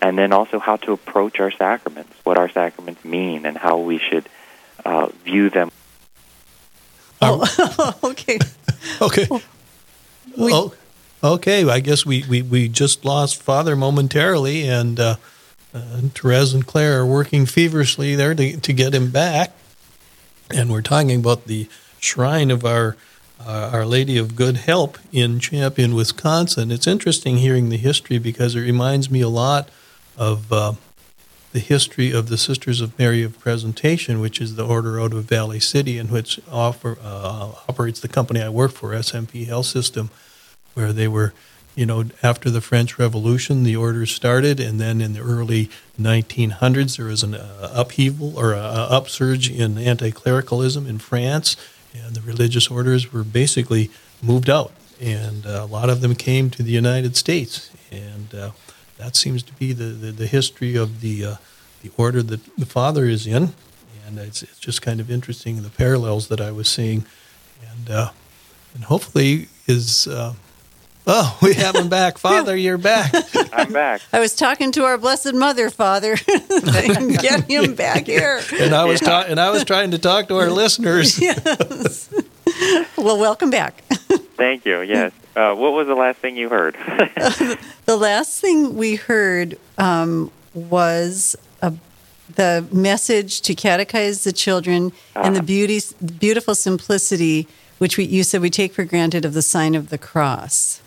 And 0.01 0.19
then 0.19 0.33
also 0.33 0.59
how 0.59 0.77
to 0.77 0.93
approach 0.93 1.39
our 1.39 1.53
sacraments, 1.53 2.13
what 2.25 2.37
our 2.37 2.49
sacraments 2.49 3.05
mean, 3.05 3.47
and 3.47 3.57
how 3.57 3.79
we 3.79 3.99
should 3.99 4.29
uh, 4.85 5.07
view 5.25 5.49
them. 5.51 5.71
Oh, 7.21 7.99
okay. 8.05 8.39
Okay. 9.01 9.27
We- 10.37 10.53
oh, 10.53 10.75
okay. 11.23 11.69
I 11.69 11.81
guess 11.81 12.05
we, 12.05 12.25
we, 12.29 12.43
we 12.43 12.69
just 12.69 13.05
lost 13.05 13.43
Father 13.43 13.77
momentarily, 13.77 14.69
and 14.69 14.99
uh, 14.99 15.17
uh, 15.75 16.01
Therese 16.15 16.53
and 16.53 16.67
Claire 16.67 17.01
are 17.01 17.07
working 17.07 17.47
feverishly 17.47 18.15
there 18.15 18.35
to, 18.35 18.57
to 18.59 18.73
get 18.73 18.95
him 18.95 19.11
back. 19.11 19.53
And 20.51 20.71
we're 20.71 20.83
talking 20.83 21.19
about 21.21 21.47
the 21.47 21.69
shrine 21.99 22.51
of 22.51 22.65
our 22.65 22.97
uh, 23.47 23.71
Our 23.73 23.87
Lady 23.87 24.19
of 24.19 24.37
Good 24.37 24.59
Help 24.59 24.99
in 25.11 25.41
Champion, 25.41 25.95
Wisconsin. 25.95 26.71
It's 26.71 26.87
interesting 26.87 27.39
hearing 27.39 27.71
the 27.71 27.77
history 27.77 28.19
because 28.19 28.55
it 28.55 28.61
reminds 28.61 29.11
me 29.11 29.21
a 29.21 29.29
lot 29.29 29.69
of 30.17 30.53
uh, 30.53 30.75
the 31.53 31.59
history 31.59 32.13
of 32.13 32.29
the 32.29 32.39
Sisters 32.39 32.81
of 32.81 32.99
Mary 32.99 33.23
of 33.23 33.39
Presentation, 33.39 34.21
which 34.21 34.41
is 34.41 34.55
the 34.55 34.67
order 34.67 35.01
out 35.01 35.13
of 35.13 35.25
Valley 35.25 35.61
City, 35.61 35.99
and 35.99 36.11
which 36.11 36.41
offer, 36.51 36.99
uh, 37.03 37.53
operates 37.69 38.01
the 38.01 38.09
company 38.09 38.41
I 38.41 38.49
work 38.49 38.73
for, 38.73 38.91
SMP 38.91 39.47
Health 39.47 39.67
System, 39.67 40.11
where 40.75 40.93
they 40.93 41.09
were, 41.09 41.33
you 41.75 41.87
know, 41.87 42.05
after 42.23 42.51
the 42.51 42.61
French 42.61 42.99
Revolution, 42.99 43.63
the 43.63 43.77
order 43.77 44.07
started, 44.07 44.61
and 44.61 44.81
then 44.81 45.01
in 45.01 45.15
the 45.15 45.21
early 45.21 45.71
1900s, 46.01 46.97
there 46.97 47.07
was 47.07 47.23
an 47.23 47.35
uh, 47.35 47.73
upheaval 47.75 48.39
or 48.39 48.53
a, 48.53 48.59
a 48.59 48.89
upsurge 48.91 49.51
in 49.51 49.79
anti-clericalism 49.79 50.87
in 50.87 50.99
France, 50.99 51.57
and 51.95 52.15
the 52.15 52.21
religious 52.21 52.69
orders 52.69 53.13
were 53.13 53.25
basically 53.25 53.91
moved 54.23 54.51
out, 54.51 54.73
and 55.01 55.47
uh, 55.47 55.61
a 55.63 55.67
lot 55.67 55.91
of 55.91 56.01
them 56.01 56.15
came 56.15 56.51
to 56.51 56.63
the 56.63 56.73
United 56.73 57.17
States, 57.17 57.71
and 57.91 58.35
uh, 58.35 58.51
that 58.99 59.17
seems 59.17 59.43
to 59.43 59.53
be 59.55 59.73
the, 59.73 59.85
the, 59.85 60.13
the 60.13 60.27
history 60.27 60.77
of 60.77 61.01
the 61.01 61.25
uh, 61.25 61.35
the 61.83 61.91
order 61.97 62.23
that 62.23 62.41
the 62.57 62.67
father 62.67 63.07
is 63.07 63.27
in, 63.27 63.55
and 64.07 64.19
it's, 64.19 64.43
it's 64.43 64.59
just 64.59 64.81
kind 64.83 65.01
of 65.01 65.11
interesting 65.11 65.63
the 65.63 65.71
parallels 65.71 66.29
that 66.29 66.41
I 66.41 66.53
was 66.53 66.69
seeing, 66.69 67.05
and 67.61 67.91
uh, 67.91 68.11
and 68.75 68.85
hopefully 68.85 69.49
is 69.67 70.07
uh, 70.07 70.35
oh 71.07 71.39
we 71.43 71.55
have 71.55 71.75
him 71.75 71.89
back, 71.89 72.19
Father, 72.27 72.57
you're 72.57 72.79
back. 72.79 73.13
I'm 73.53 73.73
back. 73.73 74.01
I 74.13 74.21
was 74.21 74.35
talking 74.35 74.73
to 74.73 74.85
our 74.85 74.99
Blessed 74.99 75.35
Mother, 75.35 75.71
Father. 75.71 76.17
Get 76.27 77.45
him 77.51 77.75
back 77.75 78.07
here. 78.07 78.41
and 78.59 78.75
I 78.75 78.85
was 78.85 79.01
ta- 79.01 79.25
and 79.29 79.41
I 79.41 79.51
was 79.51 79.65
trying 79.65 79.91
to 79.93 79.99
talk 79.99 80.29
to 80.29 80.37
our 80.37 80.51
listeners. 80.63 81.21
Yes. 81.21 82.09
well, 82.97 83.19
welcome 83.19 83.51
back. 83.51 83.83
Thank 84.37 84.65
you. 84.65 84.81
Yes. 84.83 85.13
Uh, 85.35 85.55
what 85.55 85.73
was 85.73 85.87
the 85.87 85.95
last 85.95 86.19
thing 86.19 86.37
you 86.37 86.49
heard? 86.49 86.75
The 87.87 87.97
last 87.97 88.41
thing 88.41 88.77
we 88.77 88.97
heard 88.97 89.59
um, 89.79 90.31
was 90.53 91.35
a, 91.63 91.73
the 92.35 92.67
message 92.71 93.41
to 93.43 93.55
catechize 93.55 94.25
the 94.25 94.33
children 94.33 94.93
and 95.15 95.35
the 95.35 95.43
beauty, 95.43 95.81
beautiful 96.19 96.55
simplicity, 96.55 97.49
which 97.79 97.97
we, 97.97 98.05
you 98.05 98.23
said 98.25 98.43
we 98.43 98.51
take 98.51 98.75
for 98.75 98.85
granted, 98.85 99.25
of 99.25 99.33
the 99.33 99.43
sign 99.43 99.75
of 99.75 99.89
the 99.89 99.99
cross. 99.99 100.83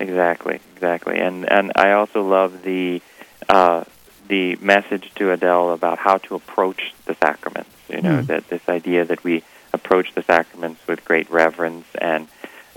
Exactly, 0.00 0.60
exactly, 0.74 1.18
and 1.18 1.50
and 1.50 1.72
I 1.76 1.92
also 1.92 2.22
love 2.22 2.62
the 2.62 3.00
uh, 3.48 3.84
the 4.28 4.56
message 4.56 5.10
to 5.16 5.30
Adele 5.32 5.72
about 5.72 5.98
how 5.98 6.18
to 6.18 6.34
approach 6.34 6.92
the 7.06 7.14
sacraments. 7.14 7.70
You 7.88 8.02
know 8.02 8.18
Mm. 8.22 8.26
that 8.26 8.48
this 8.48 8.68
idea 8.68 9.04
that 9.04 9.22
we 9.22 9.42
approach 9.72 10.12
the 10.14 10.22
sacraments 10.22 10.80
with 10.86 11.04
great 11.04 11.30
reverence 11.30 11.86
and 12.00 12.28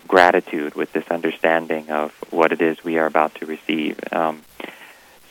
gratitude, 0.07 0.75
with 0.75 0.93
this 0.93 1.07
understanding 1.09 1.89
of 1.89 2.11
what 2.29 2.51
it 2.51 2.61
is 2.61 2.83
we 2.83 2.97
are 2.97 3.05
about 3.05 3.35
to 3.35 3.45
receive. 3.45 3.99
Um, 4.11 4.43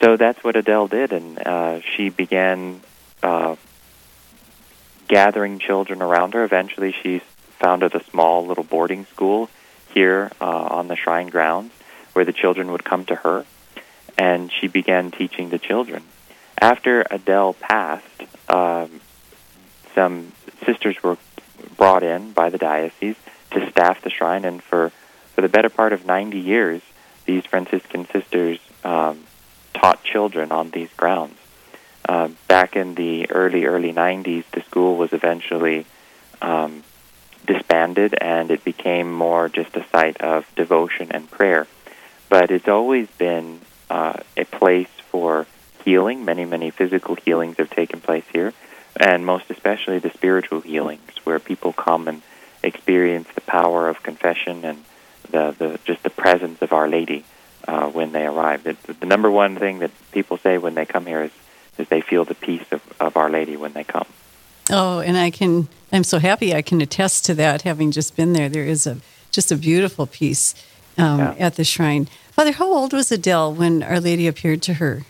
so 0.03 0.17
that's 0.17 0.43
what 0.45 0.57
Adele 0.57 0.89
did, 0.89 1.13
and 1.13 1.39
uh, 1.39 1.81
she 1.81 2.09
began 2.11 2.81
uh, 3.23 3.57
gathering 5.09 5.59
children 5.59 6.03
around 6.03 6.35
her. 6.35 6.45
Eventually, 6.45 6.93
she 7.03 7.21
founded 7.59 7.95
a 7.95 8.05
small 8.05 8.47
little 8.47 8.65
boarding 8.65 9.07
school 9.07 9.49
here 9.95 10.31
uh, 10.41 10.45
on 10.45 10.89
the 10.89 10.97
shrine 10.97 11.29
grounds 11.29 11.73
where 12.17 12.25
the 12.25 12.33
children 12.33 12.73
would 12.73 12.83
come 12.83 13.05
to 13.05 13.15
her, 13.15 13.45
and 14.17 14.51
she 14.51 14.69
began 14.69 15.11
teaching 15.11 15.51
the 15.51 15.59
children. 15.59 16.03
After 16.59 17.05
Adele 17.11 17.53
passed, 17.53 18.23
um, 18.49 19.03
some 19.95 20.33
sisters 20.65 20.97
were 21.03 21.19
brought 21.77 22.03
in 22.03 22.33
by 22.33 22.49
the 22.49 22.57
diocese 22.57 23.17
to 23.51 23.71
staff 23.71 24.01
the 24.01 24.09
shrine, 24.09 24.47
and 24.47 24.63
for, 24.63 24.93
for 25.35 25.43
the 25.43 25.51
better 25.51 25.69
part 25.69 25.93
of 25.93 26.07
90 26.07 26.39
years, 26.39 26.81
these 27.27 27.45
Franciscan 27.45 28.09
sisters 28.09 28.61
um, 28.83 29.25
taught 29.75 30.03
children 30.03 30.53
on 30.53 30.71
these 30.71 30.89
grounds. 30.97 31.37
Uh, 32.09 32.29
back 32.49 32.77
in 32.77 32.95
the 32.95 33.31
early, 33.31 33.67
early 33.67 33.93
90s, 33.93 34.45
the 34.53 34.63
school 34.63 34.97
was 34.97 35.13
eventually 35.13 35.85
um, 36.41 36.83
disbanded 37.47 38.15
and 38.19 38.51
it 38.51 38.65
became 38.65 39.13
more 39.13 39.51
just 39.51 39.77
a 39.77 39.85
site 39.93 40.19
of 40.23 40.47
devotion 40.55 41.13
and 41.13 41.31
prayer. 41.31 41.67
But 42.29 42.51
it's 42.51 42.69
always 42.69 43.09
been 43.19 43.61
uh, 43.89 44.21
a 44.37 44.45
place 44.45 44.89
for 45.11 45.47
healing. 45.85 46.25
Many, 46.25 46.45
many 46.45 46.71
physical 46.71 47.15
healings 47.15 47.57
have 47.59 47.71
taken 47.71 48.01
place 48.01 48.25
here, 48.33 48.53
and 48.99 49.25
most 49.25 49.51
especially 49.51 49.99
the 49.99 50.11
spiritual 50.11 50.61
healings, 50.61 51.11
where 51.25 51.39
people 51.39 51.73
come 51.73 52.09
and 52.09 52.23
experience 52.63 53.29
the 53.35 53.41
power 53.43 53.89
of 53.89 54.03
confession 54.03 54.65
and 54.65 54.85
the, 55.31 55.55
the 55.59 55.79
just 55.85 56.03
the 56.03 56.11
presence 56.11 56.61
of 56.63 56.73
Our 56.73 56.89
Lady 56.89 57.25
uh, 57.69 57.89
when 57.89 58.13
they 58.13 58.27
arrive. 58.27 58.65
The, 58.65 58.77
the 59.01 59.07
number 59.07 59.31
one 59.31 59.57
thing 59.57 59.79
that 59.81 59.91
people 60.13 60.37
say 60.37 60.59
when 60.59 60.75
they 60.75 60.87
come 60.87 61.07
here 61.07 61.23
is, 61.23 61.33
is 61.79 61.89
they 61.89 62.01
feel 62.01 62.25
the 62.25 62.35
peace 62.35 62.67
of, 62.73 62.83
of 63.01 63.17
Our 63.17 63.31
Lady 63.31 63.57
when 63.57 63.73
they 63.73 63.85
come. 63.85 64.07
Oh, 64.71 64.99
and 64.99 65.17
I 65.17 65.31
can, 65.31 65.69
I'm 65.93 66.05
so 66.05 66.19
happy 66.19 66.55
I 66.55 66.63
can 66.63 66.81
attest 66.81 67.25
to 67.27 67.35
that, 67.35 67.63
having 67.63 67.93
just 67.93 68.17
been 68.17 68.33
there. 68.33 68.49
There 68.49 68.65
is 68.65 68.87
a 68.87 68.99
just 69.31 69.53
a 69.53 69.57
beautiful 69.57 70.07
piece 70.07 70.55
um, 70.99 71.19
Yeah. 71.19 71.35
at 71.39 71.57
the 71.57 71.65
shrine. 71.65 72.09
Father, 72.33 72.53
how 72.53 72.73
old 72.73 72.93
was 72.93 73.11
Adele 73.11 73.53
when 73.53 73.83
Our 73.83 74.01
Lady 74.01 74.27
appeared 74.27 74.63
to 74.63 74.75
her? 74.75 75.05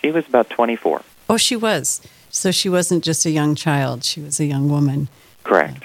She 0.00 0.10
was 0.10 0.26
about 0.28 0.50
24. 0.50 1.02
Oh, 1.28 1.36
she 1.36 1.56
was. 1.56 2.00
So 2.30 2.50
she 2.50 2.68
wasn't 2.68 3.04
just 3.04 3.24
a 3.26 3.30
young 3.30 3.54
child; 3.54 4.04
she 4.04 4.20
was 4.20 4.38
a 4.38 4.44
young 4.44 4.68
woman. 4.68 5.08
Correct. 5.44 5.82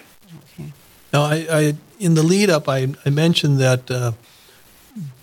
Okay. 0.59 0.71
Now, 1.13 1.23
I, 1.23 1.47
I 1.49 1.73
in 1.99 2.15
the 2.15 2.23
lead 2.23 2.49
up, 2.49 2.67
I, 2.67 2.93
I 3.05 3.09
mentioned 3.09 3.59
that 3.59 3.89
uh, 3.89 4.11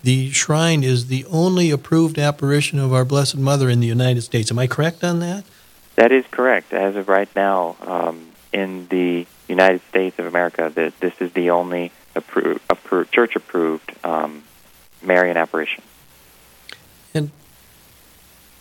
the 0.03 0.31
shrine 0.31 0.83
is 0.83 1.07
the 1.09 1.27
only 1.27 1.71
approved 1.71 2.19
apparition 2.19 2.79
of 2.79 2.93
our 2.93 3.05
Blessed 3.05 3.37
Mother 3.37 3.69
in 3.69 3.81
the 3.81 3.87
United 3.87 4.23
States. 4.23 4.51
Am 4.51 4.59
I 4.59 4.67
correct 4.67 5.05
on 5.05 5.21
that? 5.21 5.45
That 5.97 6.11
is 6.11 6.25
correct. 6.31 6.73
As 6.73 6.97
of 6.97 7.09
right 7.09 7.29
now, 7.37 7.77
um, 7.83 8.29
in 8.53 8.89
the 8.89 9.27
United 9.47 9.83
States 9.91 10.19
of 10.19 10.25
America, 10.27 10.73
that 10.75 10.99
this 11.01 11.13
is 11.21 11.33
the 11.33 11.51
only 11.51 11.93
appro- 12.15 12.59
appro- 12.69 13.11
church-approved 13.11 13.93
um, 14.05 14.43
Marian 15.03 15.37
apparition. 15.37 15.83
And 17.15 17.31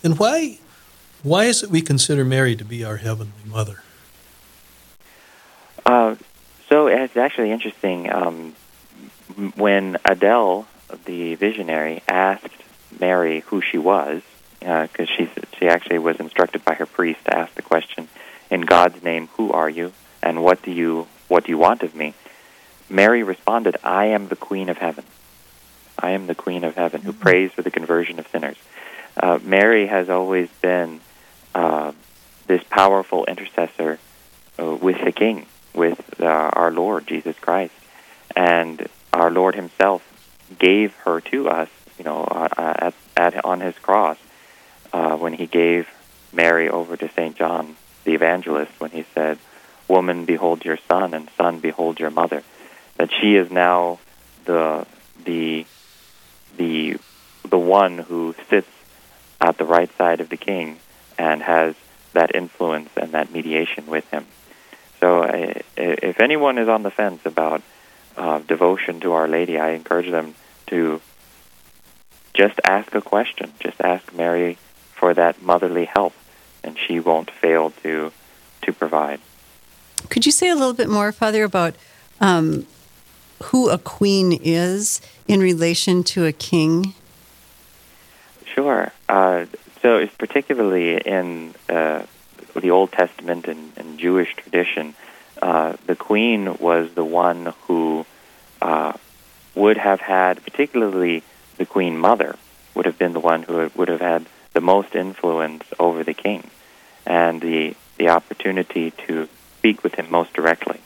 and 0.02 0.18
why 0.18 0.58
why 1.22 1.44
is 1.44 1.62
it 1.62 1.70
we 1.70 1.82
consider 1.82 2.24
Mary 2.24 2.56
to 2.56 2.64
be 2.64 2.84
our 2.84 2.96
heavenly 2.96 3.44
mother? 3.46 3.82
Uh, 5.84 6.16
so 6.68 6.86
it's 6.86 7.16
actually 7.16 7.50
interesting. 7.50 8.10
Um, 8.10 8.54
when 9.54 9.96
Adele, 10.04 10.66
the 11.04 11.34
visionary, 11.36 12.02
asked 12.08 12.48
Mary 12.98 13.40
who 13.40 13.60
she 13.60 13.78
was, 13.78 14.22
because 14.58 15.08
she 15.08 15.28
she 15.58 15.68
actually 15.68 15.98
was 15.98 16.16
instructed 16.16 16.64
by 16.64 16.74
her 16.74 16.86
priest 16.86 17.24
to 17.26 17.36
ask 17.36 17.54
the 17.54 17.62
question, 17.62 18.08
"In 18.50 18.62
God's 18.62 19.02
name, 19.02 19.28
who 19.36 19.52
are 19.52 19.70
you, 19.70 19.92
and 20.22 20.42
what 20.42 20.62
do 20.62 20.70
you 20.70 21.06
what 21.28 21.44
do 21.44 21.50
you 21.50 21.58
want 21.58 21.82
of 21.82 21.94
me?" 21.94 22.14
Mary 22.90 23.22
responded, 23.22 23.76
"I 23.84 24.06
am 24.06 24.28
the 24.28 24.36
Queen 24.36 24.68
of 24.68 24.78
Heaven. 24.78 25.04
I 25.98 26.10
am 26.10 26.26
the 26.26 26.34
Queen 26.34 26.64
of 26.64 26.74
Heaven 26.74 27.02
who 27.02 27.12
prays 27.12 27.52
for 27.52 27.62
the 27.62 27.70
conversion 27.70 28.18
of 28.18 28.26
sinners." 28.28 28.56
Uh, 29.16 29.38
Mary 29.42 29.86
has 29.86 30.10
always 30.10 30.48
been 30.60 31.00
uh, 31.54 31.92
this 32.46 32.62
powerful 32.64 33.24
intercessor 33.26 33.98
uh, 34.58 34.74
with 34.74 35.02
the 35.04 35.12
King, 35.12 35.46
with 35.74 36.20
uh, 36.20 36.24
our 36.26 36.70
Lord 36.70 37.06
Jesus 37.06 37.38
Christ, 37.38 37.74
and 38.34 38.88
our 39.12 39.30
Lord 39.30 39.54
Himself 39.54 40.02
gave 40.58 40.94
her 41.04 41.20
to 41.20 41.48
us, 41.48 41.68
you 41.98 42.04
know, 42.04 42.24
uh, 42.24 42.48
at, 42.56 42.94
at 43.16 43.44
on 43.44 43.60
His 43.60 43.78
cross 43.78 44.18
uh, 44.92 45.16
when 45.16 45.32
He 45.32 45.46
gave 45.46 45.88
Mary 46.32 46.68
over 46.68 46.96
to 46.96 47.08
Saint 47.12 47.36
John 47.36 47.76
the 48.04 48.14
Evangelist 48.14 48.72
when 48.78 48.90
He 48.90 49.04
said, 49.14 49.38
"Woman, 49.86 50.24
behold 50.24 50.64
your 50.64 50.78
son, 50.88 51.14
and 51.14 51.28
son, 51.36 51.60
behold 51.60 52.00
your 52.00 52.10
mother." 52.10 52.42
That 53.00 53.08
she 53.18 53.34
is 53.34 53.50
now 53.50 53.98
the 54.44 54.86
the 55.24 55.64
the 56.58 56.98
the 57.48 57.58
one 57.58 57.96
who 57.96 58.34
sits 58.50 58.68
at 59.40 59.56
the 59.56 59.64
right 59.64 59.90
side 59.96 60.20
of 60.20 60.28
the 60.28 60.36
king 60.36 60.78
and 61.16 61.42
has 61.42 61.74
that 62.12 62.34
influence 62.34 62.90
and 62.98 63.12
that 63.12 63.32
mediation 63.32 63.86
with 63.86 64.06
him. 64.10 64.26
So, 65.00 65.22
uh, 65.22 65.54
if 65.78 66.20
anyone 66.20 66.58
is 66.58 66.68
on 66.68 66.82
the 66.82 66.90
fence 66.90 67.24
about 67.24 67.62
uh, 68.18 68.40
devotion 68.40 69.00
to 69.00 69.14
Our 69.14 69.28
Lady, 69.28 69.58
I 69.58 69.70
encourage 69.70 70.10
them 70.10 70.34
to 70.66 71.00
just 72.34 72.60
ask 72.68 72.94
a 72.94 73.00
question. 73.00 73.50
Just 73.60 73.80
ask 73.80 74.12
Mary 74.12 74.58
for 74.92 75.14
that 75.14 75.40
motherly 75.40 75.86
help, 75.86 76.12
and 76.62 76.76
she 76.78 77.00
won't 77.00 77.30
fail 77.30 77.70
to 77.82 78.12
to 78.60 78.72
provide. 78.74 79.20
Could 80.10 80.26
you 80.26 80.32
say 80.32 80.50
a 80.50 80.54
little 80.54 80.74
bit 80.74 80.90
more, 80.90 81.12
Father, 81.12 81.44
about 81.44 81.76
um, 82.20 82.66
who 83.44 83.70
a 83.70 83.78
queen 83.78 84.38
is 84.42 85.00
in 85.26 85.40
relation 85.40 86.02
to 86.04 86.26
a 86.26 86.32
king? 86.32 86.94
Sure. 88.54 88.92
Uh, 89.08 89.46
so, 89.82 89.96
it's 89.96 90.14
particularly 90.14 90.96
in 90.96 91.54
uh, 91.68 92.04
the 92.54 92.70
Old 92.70 92.92
Testament 92.92 93.46
and, 93.48 93.72
and 93.76 93.98
Jewish 93.98 94.34
tradition, 94.34 94.94
uh, 95.40 95.76
the 95.86 95.96
queen 95.96 96.56
was 96.58 96.92
the 96.92 97.04
one 97.04 97.54
who 97.62 98.04
uh, 98.60 98.92
would 99.54 99.78
have 99.78 100.00
had, 100.00 100.42
particularly 100.44 101.22
the 101.56 101.66
queen 101.66 101.98
mother, 101.98 102.36
would 102.74 102.86
have 102.86 102.98
been 102.98 103.12
the 103.12 103.20
one 103.20 103.42
who 103.42 103.70
would 103.74 103.88
have 103.88 104.00
had 104.00 104.26
the 104.52 104.60
most 104.60 104.94
influence 104.94 105.64
over 105.78 106.04
the 106.04 106.14
king 106.14 106.50
and 107.06 107.40
the 107.40 107.74
the 107.98 108.08
opportunity 108.08 108.90
to 108.92 109.28
speak 109.58 109.84
with 109.84 109.94
him 109.94 110.10
most 110.10 110.32
directly. 110.32 110.80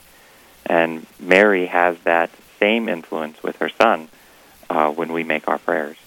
And 0.66 1.06
Mary 1.20 1.66
has 1.66 1.96
that 2.00 2.30
same 2.64 2.88
influence 2.88 3.42
with 3.42 3.56
her 3.56 3.68
son 3.68 4.08
uh, 4.70 4.90
when 4.90 5.12
we 5.12 5.22
make 5.22 5.46
our 5.46 5.58
prayers. 5.58 5.98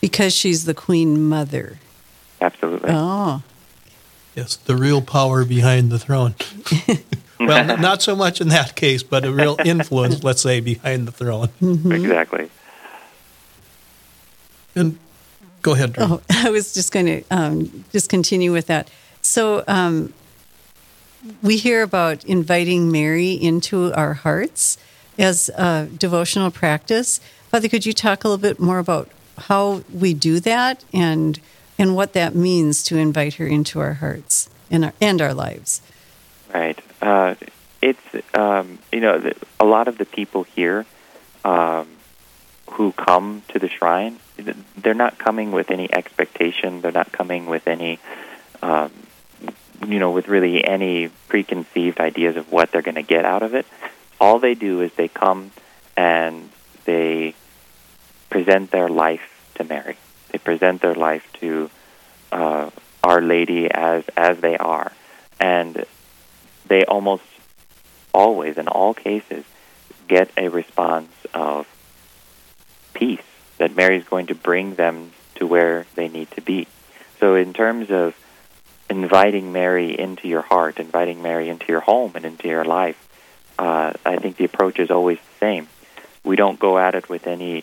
Because 0.00 0.34
she's 0.34 0.64
the 0.64 0.74
queen 0.74 1.22
mother. 1.22 1.78
Absolutely. 2.40 2.90
Oh, 2.92 3.42
Yes, 4.34 4.56
the 4.56 4.74
real 4.74 5.00
power 5.00 5.44
behind 5.44 5.90
the 5.90 5.98
throne. 5.98 6.34
well, 7.40 7.78
not 7.78 8.02
so 8.02 8.16
much 8.16 8.40
in 8.40 8.48
that 8.48 8.74
case, 8.74 9.04
but 9.04 9.24
a 9.24 9.30
real 9.30 9.56
influence, 9.64 10.24
let's 10.24 10.42
say, 10.42 10.58
behind 10.58 11.06
the 11.06 11.12
throne. 11.12 11.50
Exactly. 11.62 12.50
And 14.74 14.98
go 15.62 15.74
ahead, 15.74 15.92
Drew. 15.92 16.04
oh, 16.04 16.20
I 16.30 16.50
was 16.50 16.74
just 16.74 16.90
going 16.90 17.06
to 17.06 17.22
um, 17.30 17.84
just 17.92 18.08
continue 18.08 18.50
with 18.50 18.66
that. 18.66 18.90
So 19.22 19.62
um, 19.68 20.12
we 21.40 21.56
hear 21.56 21.82
about 21.82 22.24
inviting 22.24 22.90
Mary 22.90 23.34
into 23.34 23.92
our 23.94 24.14
hearts 24.14 24.78
as 25.18 25.48
a 25.50 25.88
devotional 25.96 26.50
practice. 26.50 27.20
Father, 27.48 27.68
could 27.68 27.86
you 27.86 27.92
talk 27.92 28.24
a 28.24 28.28
little 28.28 28.42
bit 28.42 28.58
more 28.58 28.78
about 28.78 29.08
how 29.38 29.82
we 29.92 30.14
do 30.14 30.40
that 30.40 30.84
and 30.92 31.40
and 31.76 31.96
what 31.96 32.12
that 32.12 32.34
means 32.34 32.84
to 32.84 32.96
invite 32.96 33.34
her 33.34 33.46
into 33.46 33.80
our 33.80 33.94
hearts 33.94 34.48
and 34.70 34.84
our 34.84 34.92
and 35.00 35.20
our 35.20 35.34
lives? 35.34 35.82
Right. 36.52 36.78
Uh, 37.02 37.34
it's 37.82 38.00
um, 38.34 38.78
you 38.92 39.00
know 39.00 39.32
a 39.58 39.64
lot 39.64 39.88
of 39.88 39.98
the 39.98 40.04
people 40.04 40.44
here 40.44 40.86
um, 41.44 41.88
who 42.72 42.92
come 42.92 43.42
to 43.48 43.58
the 43.58 43.68
shrine, 43.68 44.18
they're 44.76 44.94
not 44.94 45.18
coming 45.18 45.52
with 45.52 45.70
any 45.70 45.92
expectation. 45.92 46.80
They're 46.80 46.92
not 46.92 47.12
coming 47.12 47.46
with 47.46 47.68
any, 47.68 47.98
um, 48.62 48.90
you 49.86 49.98
know, 49.98 50.10
with 50.10 50.28
really 50.28 50.64
any 50.66 51.08
preconceived 51.28 52.00
ideas 52.00 52.36
of 52.36 52.50
what 52.50 52.72
they're 52.72 52.82
going 52.82 52.96
to 52.96 53.02
get 53.02 53.24
out 53.24 53.42
of 53.42 53.54
it. 53.54 53.66
All 54.24 54.38
they 54.38 54.54
do 54.54 54.80
is 54.80 54.90
they 54.94 55.08
come 55.08 55.50
and 55.98 56.48
they 56.86 57.34
present 58.30 58.70
their 58.70 58.88
life 58.88 59.52
to 59.56 59.64
Mary. 59.64 59.98
They 60.32 60.38
present 60.38 60.80
their 60.80 60.94
life 60.94 61.30
to 61.40 61.68
uh, 62.32 62.70
Our 63.02 63.20
Lady 63.20 63.70
as 63.70 64.04
as 64.16 64.38
they 64.40 64.56
are, 64.56 64.92
and 65.38 65.84
they 66.66 66.86
almost 66.86 67.24
always, 68.14 68.56
in 68.56 68.66
all 68.66 68.94
cases, 68.94 69.44
get 70.08 70.30
a 70.38 70.48
response 70.48 71.12
of 71.34 71.66
peace 72.94 73.28
that 73.58 73.76
Mary's 73.76 74.04
going 74.04 74.28
to 74.28 74.34
bring 74.34 74.76
them 74.76 75.12
to 75.34 75.46
where 75.46 75.84
they 75.96 76.08
need 76.08 76.30
to 76.30 76.40
be. 76.40 76.66
So, 77.20 77.34
in 77.34 77.52
terms 77.52 77.90
of 77.90 78.16
inviting 78.88 79.52
Mary 79.52 80.00
into 80.00 80.28
your 80.28 80.42
heart, 80.42 80.78
inviting 80.78 81.20
Mary 81.20 81.50
into 81.50 81.66
your 81.68 81.80
home 81.80 82.12
and 82.14 82.24
into 82.24 82.48
your 82.48 82.64
life, 82.64 82.96
uh, 83.58 83.92
I 84.04 84.16
think 84.16 84.36
the 84.36 84.44
approach 84.44 84.78
is 84.78 84.90
always 84.90 85.18
the 85.18 85.38
same. 85.40 85.68
We 86.24 86.36
don't 86.36 86.58
go 86.58 86.78
at 86.78 86.94
it 86.94 87.08
with 87.08 87.26
any 87.26 87.62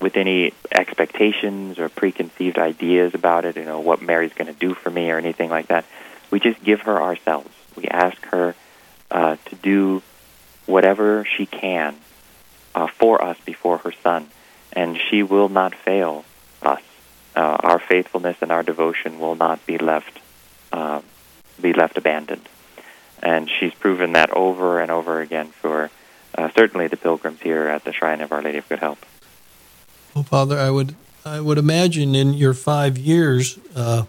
with 0.00 0.16
any 0.16 0.54
expectations 0.72 1.78
or 1.78 1.90
preconceived 1.90 2.58
ideas 2.58 3.14
about 3.14 3.44
it, 3.44 3.56
you 3.56 3.64
know, 3.66 3.80
what 3.80 4.00
Mary's 4.00 4.32
going 4.32 4.46
to 4.46 4.58
do 4.58 4.72
for 4.72 4.88
me 4.88 5.10
or 5.10 5.18
anything 5.18 5.50
like 5.50 5.66
that. 5.66 5.84
We 6.30 6.40
just 6.40 6.62
give 6.64 6.80
her 6.82 7.02
ourselves. 7.02 7.50
We 7.76 7.84
ask 7.86 8.16
her 8.26 8.54
uh, 9.10 9.36
to 9.44 9.56
do 9.56 10.02
whatever 10.64 11.26
she 11.36 11.44
can 11.44 11.96
uh, 12.74 12.86
for 12.86 13.22
us 13.22 13.36
before 13.44 13.78
her 13.78 13.92
Son, 14.02 14.28
and 14.72 14.98
she 15.10 15.22
will 15.22 15.50
not 15.50 15.74
fail 15.74 16.24
us. 16.62 16.82
Uh, 17.36 17.40
our 17.40 17.78
faithfulness 17.78 18.36
and 18.40 18.50
our 18.50 18.62
devotion 18.62 19.18
will 19.18 19.34
not 19.34 19.64
be 19.66 19.78
left 19.78 20.18
uh, 20.72 21.00
be 21.60 21.72
left 21.72 21.98
abandoned, 21.98 22.48
and 23.22 23.50
she's 23.50 23.74
proven 23.74 24.12
that 24.12 24.30
over 24.30 24.80
and 24.80 24.90
over 24.90 25.20
again 25.20 25.48
for 25.48 25.90
uh, 26.36 26.50
certainly 26.54 26.88
the 26.88 26.96
pilgrims 26.96 27.40
here 27.40 27.66
at 27.68 27.84
the 27.84 27.92
Shrine 27.92 28.20
of 28.20 28.32
Our 28.32 28.42
Lady 28.42 28.58
of 28.58 28.68
Good 28.68 28.78
Help. 28.78 28.98
Well, 30.14 30.24
Father, 30.24 30.58
I 30.58 30.70
would 30.70 30.94
I 31.24 31.40
would 31.40 31.58
imagine 31.58 32.14
in 32.14 32.34
your 32.34 32.54
five 32.54 32.96
years, 32.96 33.58
uh, 33.76 34.04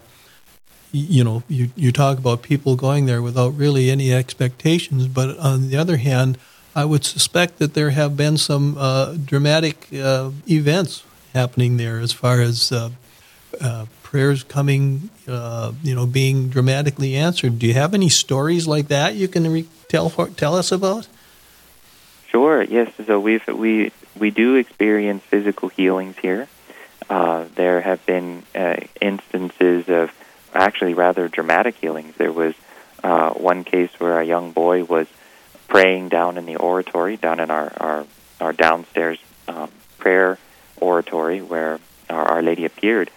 you 0.91 1.23
know, 1.23 1.43
you 1.47 1.71
you 1.75 1.91
talk 1.91 2.17
about 2.17 2.41
people 2.41 2.75
going 2.75 3.05
there 3.05 3.21
without 3.21 3.49
really 3.49 3.91
any 3.91 4.13
expectations, 4.13 5.07
but 5.07 5.37
on 5.37 5.69
the 5.69 5.77
other 5.77 5.97
hand, 5.97 6.37
I 6.75 6.85
would 6.85 7.03
suspect 7.03 7.59
that 7.59 7.73
there 7.73 7.89
have 7.89 8.15
been 8.15 8.37
some 8.37 8.77
uh, 8.77 9.15
dramatic 9.25 9.87
uh, 9.93 10.31
events 10.49 11.03
happening 11.33 11.77
there 11.77 11.99
as 11.99 12.11
far 12.13 12.41
as 12.41 12.71
uh, 12.71 12.89
uh, 13.59 13.85
prayers 14.11 14.43
coming, 14.43 15.09
uh, 15.25 15.71
you 15.81 15.95
know, 15.95 16.05
being 16.05 16.49
dramatically 16.49 17.15
answered. 17.15 17.57
Do 17.57 17.65
you 17.65 17.73
have 17.73 17.93
any 17.93 18.09
stories 18.09 18.67
like 18.67 18.89
that 18.89 19.15
you 19.15 19.29
can 19.29 19.51
re- 19.51 19.67
tell 19.87 20.09
for, 20.09 20.27
tell 20.27 20.53
us 20.55 20.71
about? 20.73 21.07
Sure. 22.27 22.61
Yes. 22.61 22.91
So 23.07 23.19
we've 23.19 23.47
we 23.47 23.91
we 24.19 24.29
do 24.29 24.55
experience 24.55 25.23
physical 25.23 25.69
healings 25.69 26.17
here. 26.17 26.49
Uh, 27.09 27.45
there 27.55 27.79
have 27.79 28.05
been 28.05 28.43
uh, 28.53 28.77
instances 28.99 29.87
of 29.87 30.11
actually 30.53 30.93
rather 30.93 31.29
dramatic 31.29 31.75
healings. 31.75 32.13
There 32.17 32.33
was 32.33 32.53
uh, 33.03 33.31
one 33.31 33.63
case 33.63 33.91
where 33.97 34.19
a 34.19 34.25
young 34.25 34.51
boy 34.51 34.83
was 34.83 35.07
praying 35.69 36.09
down 36.09 36.37
in 36.37 36.45
the 36.45 36.57
oratory, 36.57 37.15
down 37.15 37.39
in 37.39 37.49
our 37.49 37.71
our, 37.79 38.05
our 38.41 38.53
downstairs 38.53 39.19
um, 39.47 39.71
prayer 39.97 40.37
oratory 40.81 41.41
where 41.41 41.79
our, 42.09 42.25
our 42.33 42.41
Lady 42.41 42.65
appeared, 42.65 43.09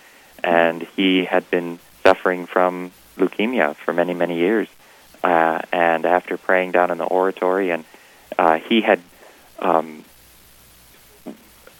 and 0.44 0.82
he 0.94 1.24
had 1.24 1.50
been 1.50 1.78
suffering 2.02 2.46
from 2.46 2.92
leukemia 3.16 3.74
for 3.74 3.92
many 3.92 4.14
many 4.14 4.38
years. 4.38 4.68
Uh, 5.22 5.58
and 5.72 6.04
after 6.04 6.36
praying 6.36 6.70
down 6.70 6.90
in 6.90 6.98
the 6.98 7.04
oratory, 7.04 7.70
and 7.70 7.84
uh, 8.38 8.58
he 8.58 8.82
had 8.82 9.00
um, 9.58 10.04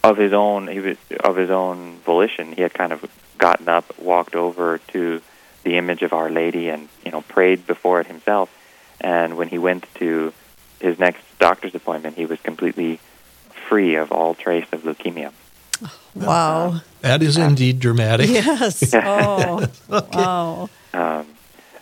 of 0.03 0.17
his 0.17 0.33
own 0.33 0.67
he 0.67 0.79
was 0.79 0.97
of 1.23 1.37
his 1.37 1.51
own 1.51 1.97
volition, 1.99 2.51
he 2.51 2.63
had 2.63 2.73
kind 2.73 2.91
of 2.91 3.05
gotten 3.37 3.69
up, 3.69 3.97
walked 3.99 4.35
over 4.35 4.79
to 4.87 5.21
the 5.63 5.77
image 5.77 6.01
of 6.01 6.11
Our 6.11 6.31
Lady, 6.31 6.69
and 6.69 6.89
you 7.05 7.11
know 7.11 7.21
prayed 7.21 7.67
before 7.67 8.01
it 8.01 8.07
himself. 8.07 8.49
And 8.99 9.37
when 9.37 9.49
he 9.49 9.59
went 9.59 9.85
to 9.95 10.33
his 10.79 10.97
next 10.97 11.21
doctor's 11.37 11.75
appointment, 11.75 12.17
he 12.17 12.25
was 12.25 12.39
completely 12.41 12.99
free 13.69 13.95
of 13.95 14.11
all 14.11 14.33
trace 14.33 14.65
of 14.71 14.81
leukemia. 14.83 15.31
Wow. 16.15 16.81
That 17.01 17.21
is 17.21 17.37
indeed 17.37 17.79
dramatic. 17.79 18.29
Yes. 18.29 18.93
Oh, 19.03 19.67
wow. 19.89 20.69
Um, 20.93 21.27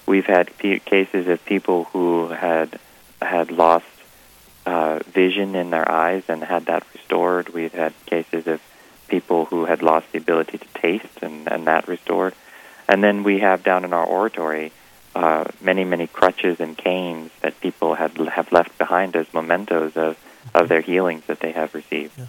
we've 0.06 0.25
had 0.25 0.56
p- 0.58 0.79
cases 0.79 1.27
of 1.27 1.43
people 1.45 1.86
who 1.86 2.29
had 2.29 2.79
had 3.21 3.51
lost 3.51 3.86
uh, 4.65 4.99
vision 5.08 5.56
in 5.56 5.69
their 5.69 5.89
eyes 5.89 6.23
and 6.27 6.43
had 6.43 6.65
that 6.65 6.84
restored. 6.93 7.49
We've 7.53 7.73
had 7.73 7.93
cases 8.06 8.47
of 8.47 8.62
people 9.08 9.45
who 9.45 9.65
had 9.65 9.82
lost 9.82 10.12
the 10.12 10.17
ability 10.17 10.58
to 10.58 10.67
taste 10.73 11.21
and, 11.21 11.51
and 11.51 11.67
that 11.67 11.88
restored. 11.88 12.34
And 12.88 13.03
then 13.03 13.23
we 13.23 13.39
have 13.39 13.63
down 13.63 13.86
in 13.86 13.93
our 13.93 14.06
oratory 14.06 14.71
uh, 15.15 15.45
many, 15.62 15.84
many 15.84 16.08
crutches 16.08 16.60
and 16.60 16.77
canes 16.77 17.32
that 17.41 17.60
people 17.62 17.93
had 17.95 18.17
have 18.17 18.51
left 18.51 18.77
behind 18.77 19.15
as 19.15 19.32
mementos 19.34 19.95
of, 19.95 20.17
of 20.56 20.67
their 20.69 20.82
healings 20.82 21.23
that 21.27 21.39
they 21.39 21.51
have 21.51 21.73
received. 21.75 22.19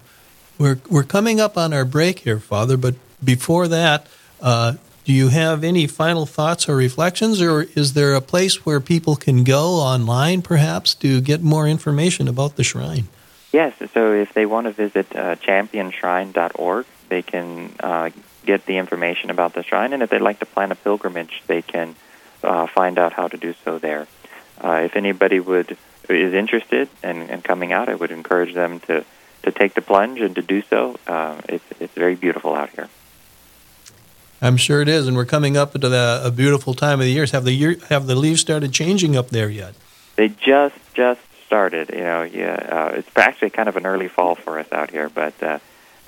We're 0.59 0.79
we're 0.89 1.05
coming 1.05 1.41
up 1.41 1.57
on 1.57 1.73
our 1.73 1.85
break 1.85 2.21
here, 2.21 2.39
Father. 2.39 2.77
But 2.77 2.95
before 3.23 3.69
that, 3.69 4.07
uh, 4.41 4.75
do 5.05 5.13
you 5.13 5.29
have 5.29 5.65
any 5.65 5.87
final 5.87 6.27
thoughts 6.27 6.69
or 6.69 6.77
reflections, 6.77 7.43
or 7.43 7.63
is 7.75 7.93
there 7.93 8.15
a 8.15 8.21
place 8.21 8.65
where 8.65 8.81
people 8.81 9.17
can 9.17 9.45
go 9.45 9.75
online, 9.75 10.43
perhaps, 10.43 10.95
to 10.97 11.21
get 11.21 11.43
more 11.43 11.69
information 11.69 12.29
about 12.29 12.57
the 12.57 12.65
shrine? 12.65 13.09
Yes, 13.53 13.75
so 13.93 14.13
if 14.13 14.33
they 14.33 14.47
want 14.47 14.67
to 14.67 14.73
visit 14.73 15.15
uh, 15.15 15.37
championshrine.org, 15.37 16.87
they 17.09 17.23
can 17.23 17.73
uh, 17.79 18.11
get 18.45 18.67
the 18.67 18.79
information 18.79 19.31
about 19.31 19.53
the 19.53 19.63
shrine, 19.63 19.93
and 19.93 20.03
if 20.03 20.11
they'd 20.11 20.21
like 20.21 20.41
to 20.41 20.47
plan 20.47 20.73
a 20.73 20.75
pilgrimage, 20.75 21.43
they 21.47 21.63
can 21.63 21.95
uh, 22.43 22.67
find 22.67 22.99
out 22.99 23.13
how 23.13 23.29
to 23.29 23.37
do 23.37 23.55
so 23.65 23.79
there. 23.79 24.07
Uh, 24.61 24.83
if 24.85 24.97
anybody 24.97 25.39
would 25.39 25.77
is 26.09 26.35
interested 26.35 26.89
in, 27.03 27.23
in 27.31 27.43
coming 27.43 27.73
out, 27.73 27.89
I 27.89 27.95
would 27.95 28.11
encourage 28.11 28.55
them 28.55 28.81
to, 28.81 29.05
to 29.45 29.53
take 29.53 29.75
the 29.75 29.83
plunge 29.83 30.21
and 30.21 30.35
to 30.35 30.43
do 30.43 30.63
so. 30.63 30.97
Uh, 31.07 31.41
it's 31.49 31.65
it's 31.81 31.95
very 31.95 32.17
beautiful 32.17 32.55
out 32.55 32.71
here. 32.71 32.89
I'm 34.43 34.57
sure 34.57 34.83
it 34.83 34.89
is, 34.89 35.07
and 35.07 35.17
we're 35.17 35.25
coming 35.25 35.57
up 35.57 35.75
into 35.75 35.89
the, 35.89 36.21
a 36.23 36.31
beautiful 36.31 36.75
time 36.75 37.01
of 37.01 37.07
the 37.07 37.13
year. 37.13 37.25
Have 37.33 37.45
the 37.45 37.53
year, 37.53 37.77
have 37.89 38.07
the 38.07 38.15
leaves 38.15 38.41
started 38.41 38.73
changing 38.73 39.17
up 39.17 39.31
there 39.31 39.49
yet? 39.49 39.75
They 40.17 40.29
just 40.29 40.77
just 40.95 41.21
started. 41.47 41.91
You 41.91 42.01
know, 42.01 42.23
yeah, 42.23 42.55
uh, 42.55 42.95
it's 42.95 43.09
actually 43.17 43.51
kind 43.51 43.69
of 43.69 43.77
an 43.77 43.87
early 43.87 44.09
fall 44.09 44.35
for 44.35 44.59
us 44.59 44.71
out 44.73 44.91
here, 44.91 45.09
but 45.09 45.41
uh, 45.43 45.59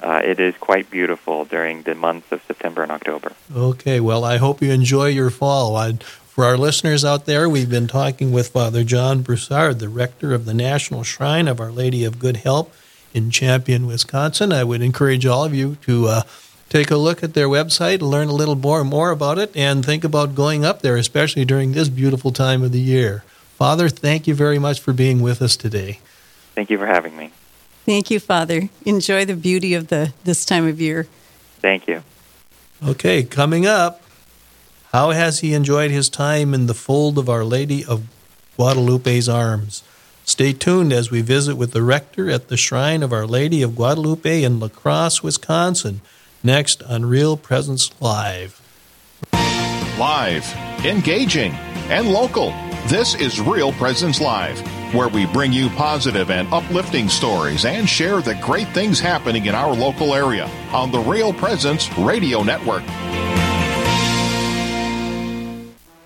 uh, 0.02 0.20
it 0.24 0.40
is 0.40 0.54
quite 0.56 0.90
beautiful 0.90 1.44
during 1.44 1.82
the 1.82 1.94
months 1.94 2.30
of 2.32 2.42
September 2.46 2.82
and 2.82 2.92
October. 2.92 3.32
Okay, 3.54 4.00
well, 4.00 4.24
I 4.24 4.36
hope 4.36 4.60
you 4.60 4.70
enjoy 4.70 5.06
your 5.06 5.30
fall. 5.30 5.76
i 5.76 5.92
for 5.94 6.44
our 6.44 6.58
listeners 6.58 7.02
out 7.02 7.24
there, 7.24 7.48
we've 7.48 7.70
been 7.70 7.88
talking 7.88 8.30
with 8.30 8.48
Father 8.48 8.84
John 8.84 9.22
Broussard, 9.22 9.78
the 9.78 9.88
rector 9.88 10.34
of 10.34 10.44
the 10.44 10.52
National 10.52 11.02
Shrine 11.02 11.48
of 11.48 11.60
Our 11.60 11.72
Lady 11.72 12.04
of 12.04 12.18
Good 12.18 12.36
Help 12.36 12.74
in 13.14 13.30
Champion, 13.30 13.86
Wisconsin. 13.86 14.52
I 14.52 14.64
would 14.64 14.82
encourage 14.82 15.26
all 15.26 15.44
of 15.44 15.54
you 15.54 15.76
to 15.82 16.06
uh, 16.06 16.22
take 16.68 16.90
a 16.90 16.96
look 16.96 17.22
at 17.22 17.34
their 17.34 17.48
website, 17.48 18.00
learn 18.00 18.28
a 18.28 18.34
little 18.34 18.56
more 18.56 18.84
more 18.84 19.10
about 19.10 19.38
it, 19.38 19.56
and 19.56 19.84
think 19.84 20.04
about 20.04 20.34
going 20.34 20.64
up 20.64 20.82
there, 20.82 20.96
especially 20.96 21.44
during 21.44 21.72
this 21.72 21.88
beautiful 21.88 22.32
time 22.32 22.62
of 22.62 22.72
the 22.72 22.80
year. 22.80 23.24
Father, 23.56 23.88
thank 23.88 24.26
you 24.26 24.34
very 24.34 24.58
much 24.58 24.80
for 24.80 24.92
being 24.92 25.22
with 25.22 25.40
us 25.40 25.56
today. 25.56 26.00
Thank 26.54 26.70
you 26.70 26.78
for 26.78 26.86
having 26.86 27.16
me. 27.16 27.30
Thank 27.84 28.10
you, 28.10 28.18
Father. 28.18 28.68
Enjoy 28.84 29.24
the 29.24 29.36
beauty 29.36 29.74
of 29.74 29.88
the 29.88 30.12
this 30.24 30.44
time 30.44 30.66
of 30.66 30.80
year. 30.80 31.06
Thank 31.60 31.86
you. 31.86 32.02
Okay, 32.84 33.22
coming 33.22 33.64
up, 33.64 34.02
how 34.92 35.10
has 35.10 35.40
he 35.40 35.54
enjoyed 35.54 35.90
his 35.90 36.08
time 36.08 36.52
in 36.52 36.66
the 36.66 36.74
fold 36.74 37.16
of 37.16 37.28
Our 37.28 37.44
Lady 37.44 37.84
of 37.84 38.06
Guadalupe's 38.56 39.28
arms? 39.28 39.82
Stay 40.28 40.52
tuned 40.52 40.92
as 40.92 41.08
we 41.08 41.22
visit 41.22 41.54
with 41.54 41.70
the 41.70 41.84
rector 41.84 42.28
at 42.28 42.48
the 42.48 42.56
Shrine 42.56 43.04
of 43.04 43.12
Our 43.12 43.28
Lady 43.28 43.62
of 43.62 43.76
Guadalupe 43.76 44.42
in 44.42 44.58
La 44.58 44.66
Crosse, 44.66 45.22
Wisconsin, 45.22 46.00
next 46.42 46.82
on 46.82 47.06
Real 47.06 47.36
Presence 47.36 47.92
Live. 48.00 48.60
Live, 49.32 50.52
engaging, 50.84 51.52
and 51.88 52.12
local. 52.12 52.50
This 52.88 53.14
is 53.14 53.40
Real 53.40 53.70
Presence 53.74 54.20
Live, 54.20 54.60
where 54.92 55.08
we 55.08 55.26
bring 55.26 55.52
you 55.52 55.68
positive 55.70 56.28
and 56.28 56.52
uplifting 56.52 57.08
stories 57.08 57.64
and 57.64 57.88
share 57.88 58.20
the 58.20 58.34
great 58.42 58.68
things 58.70 58.98
happening 58.98 59.46
in 59.46 59.54
our 59.54 59.72
local 59.72 60.12
area 60.12 60.50
on 60.72 60.90
the 60.90 60.98
Real 60.98 61.32
Presence 61.32 61.88
Radio 61.96 62.42
Network. 62.42 62.82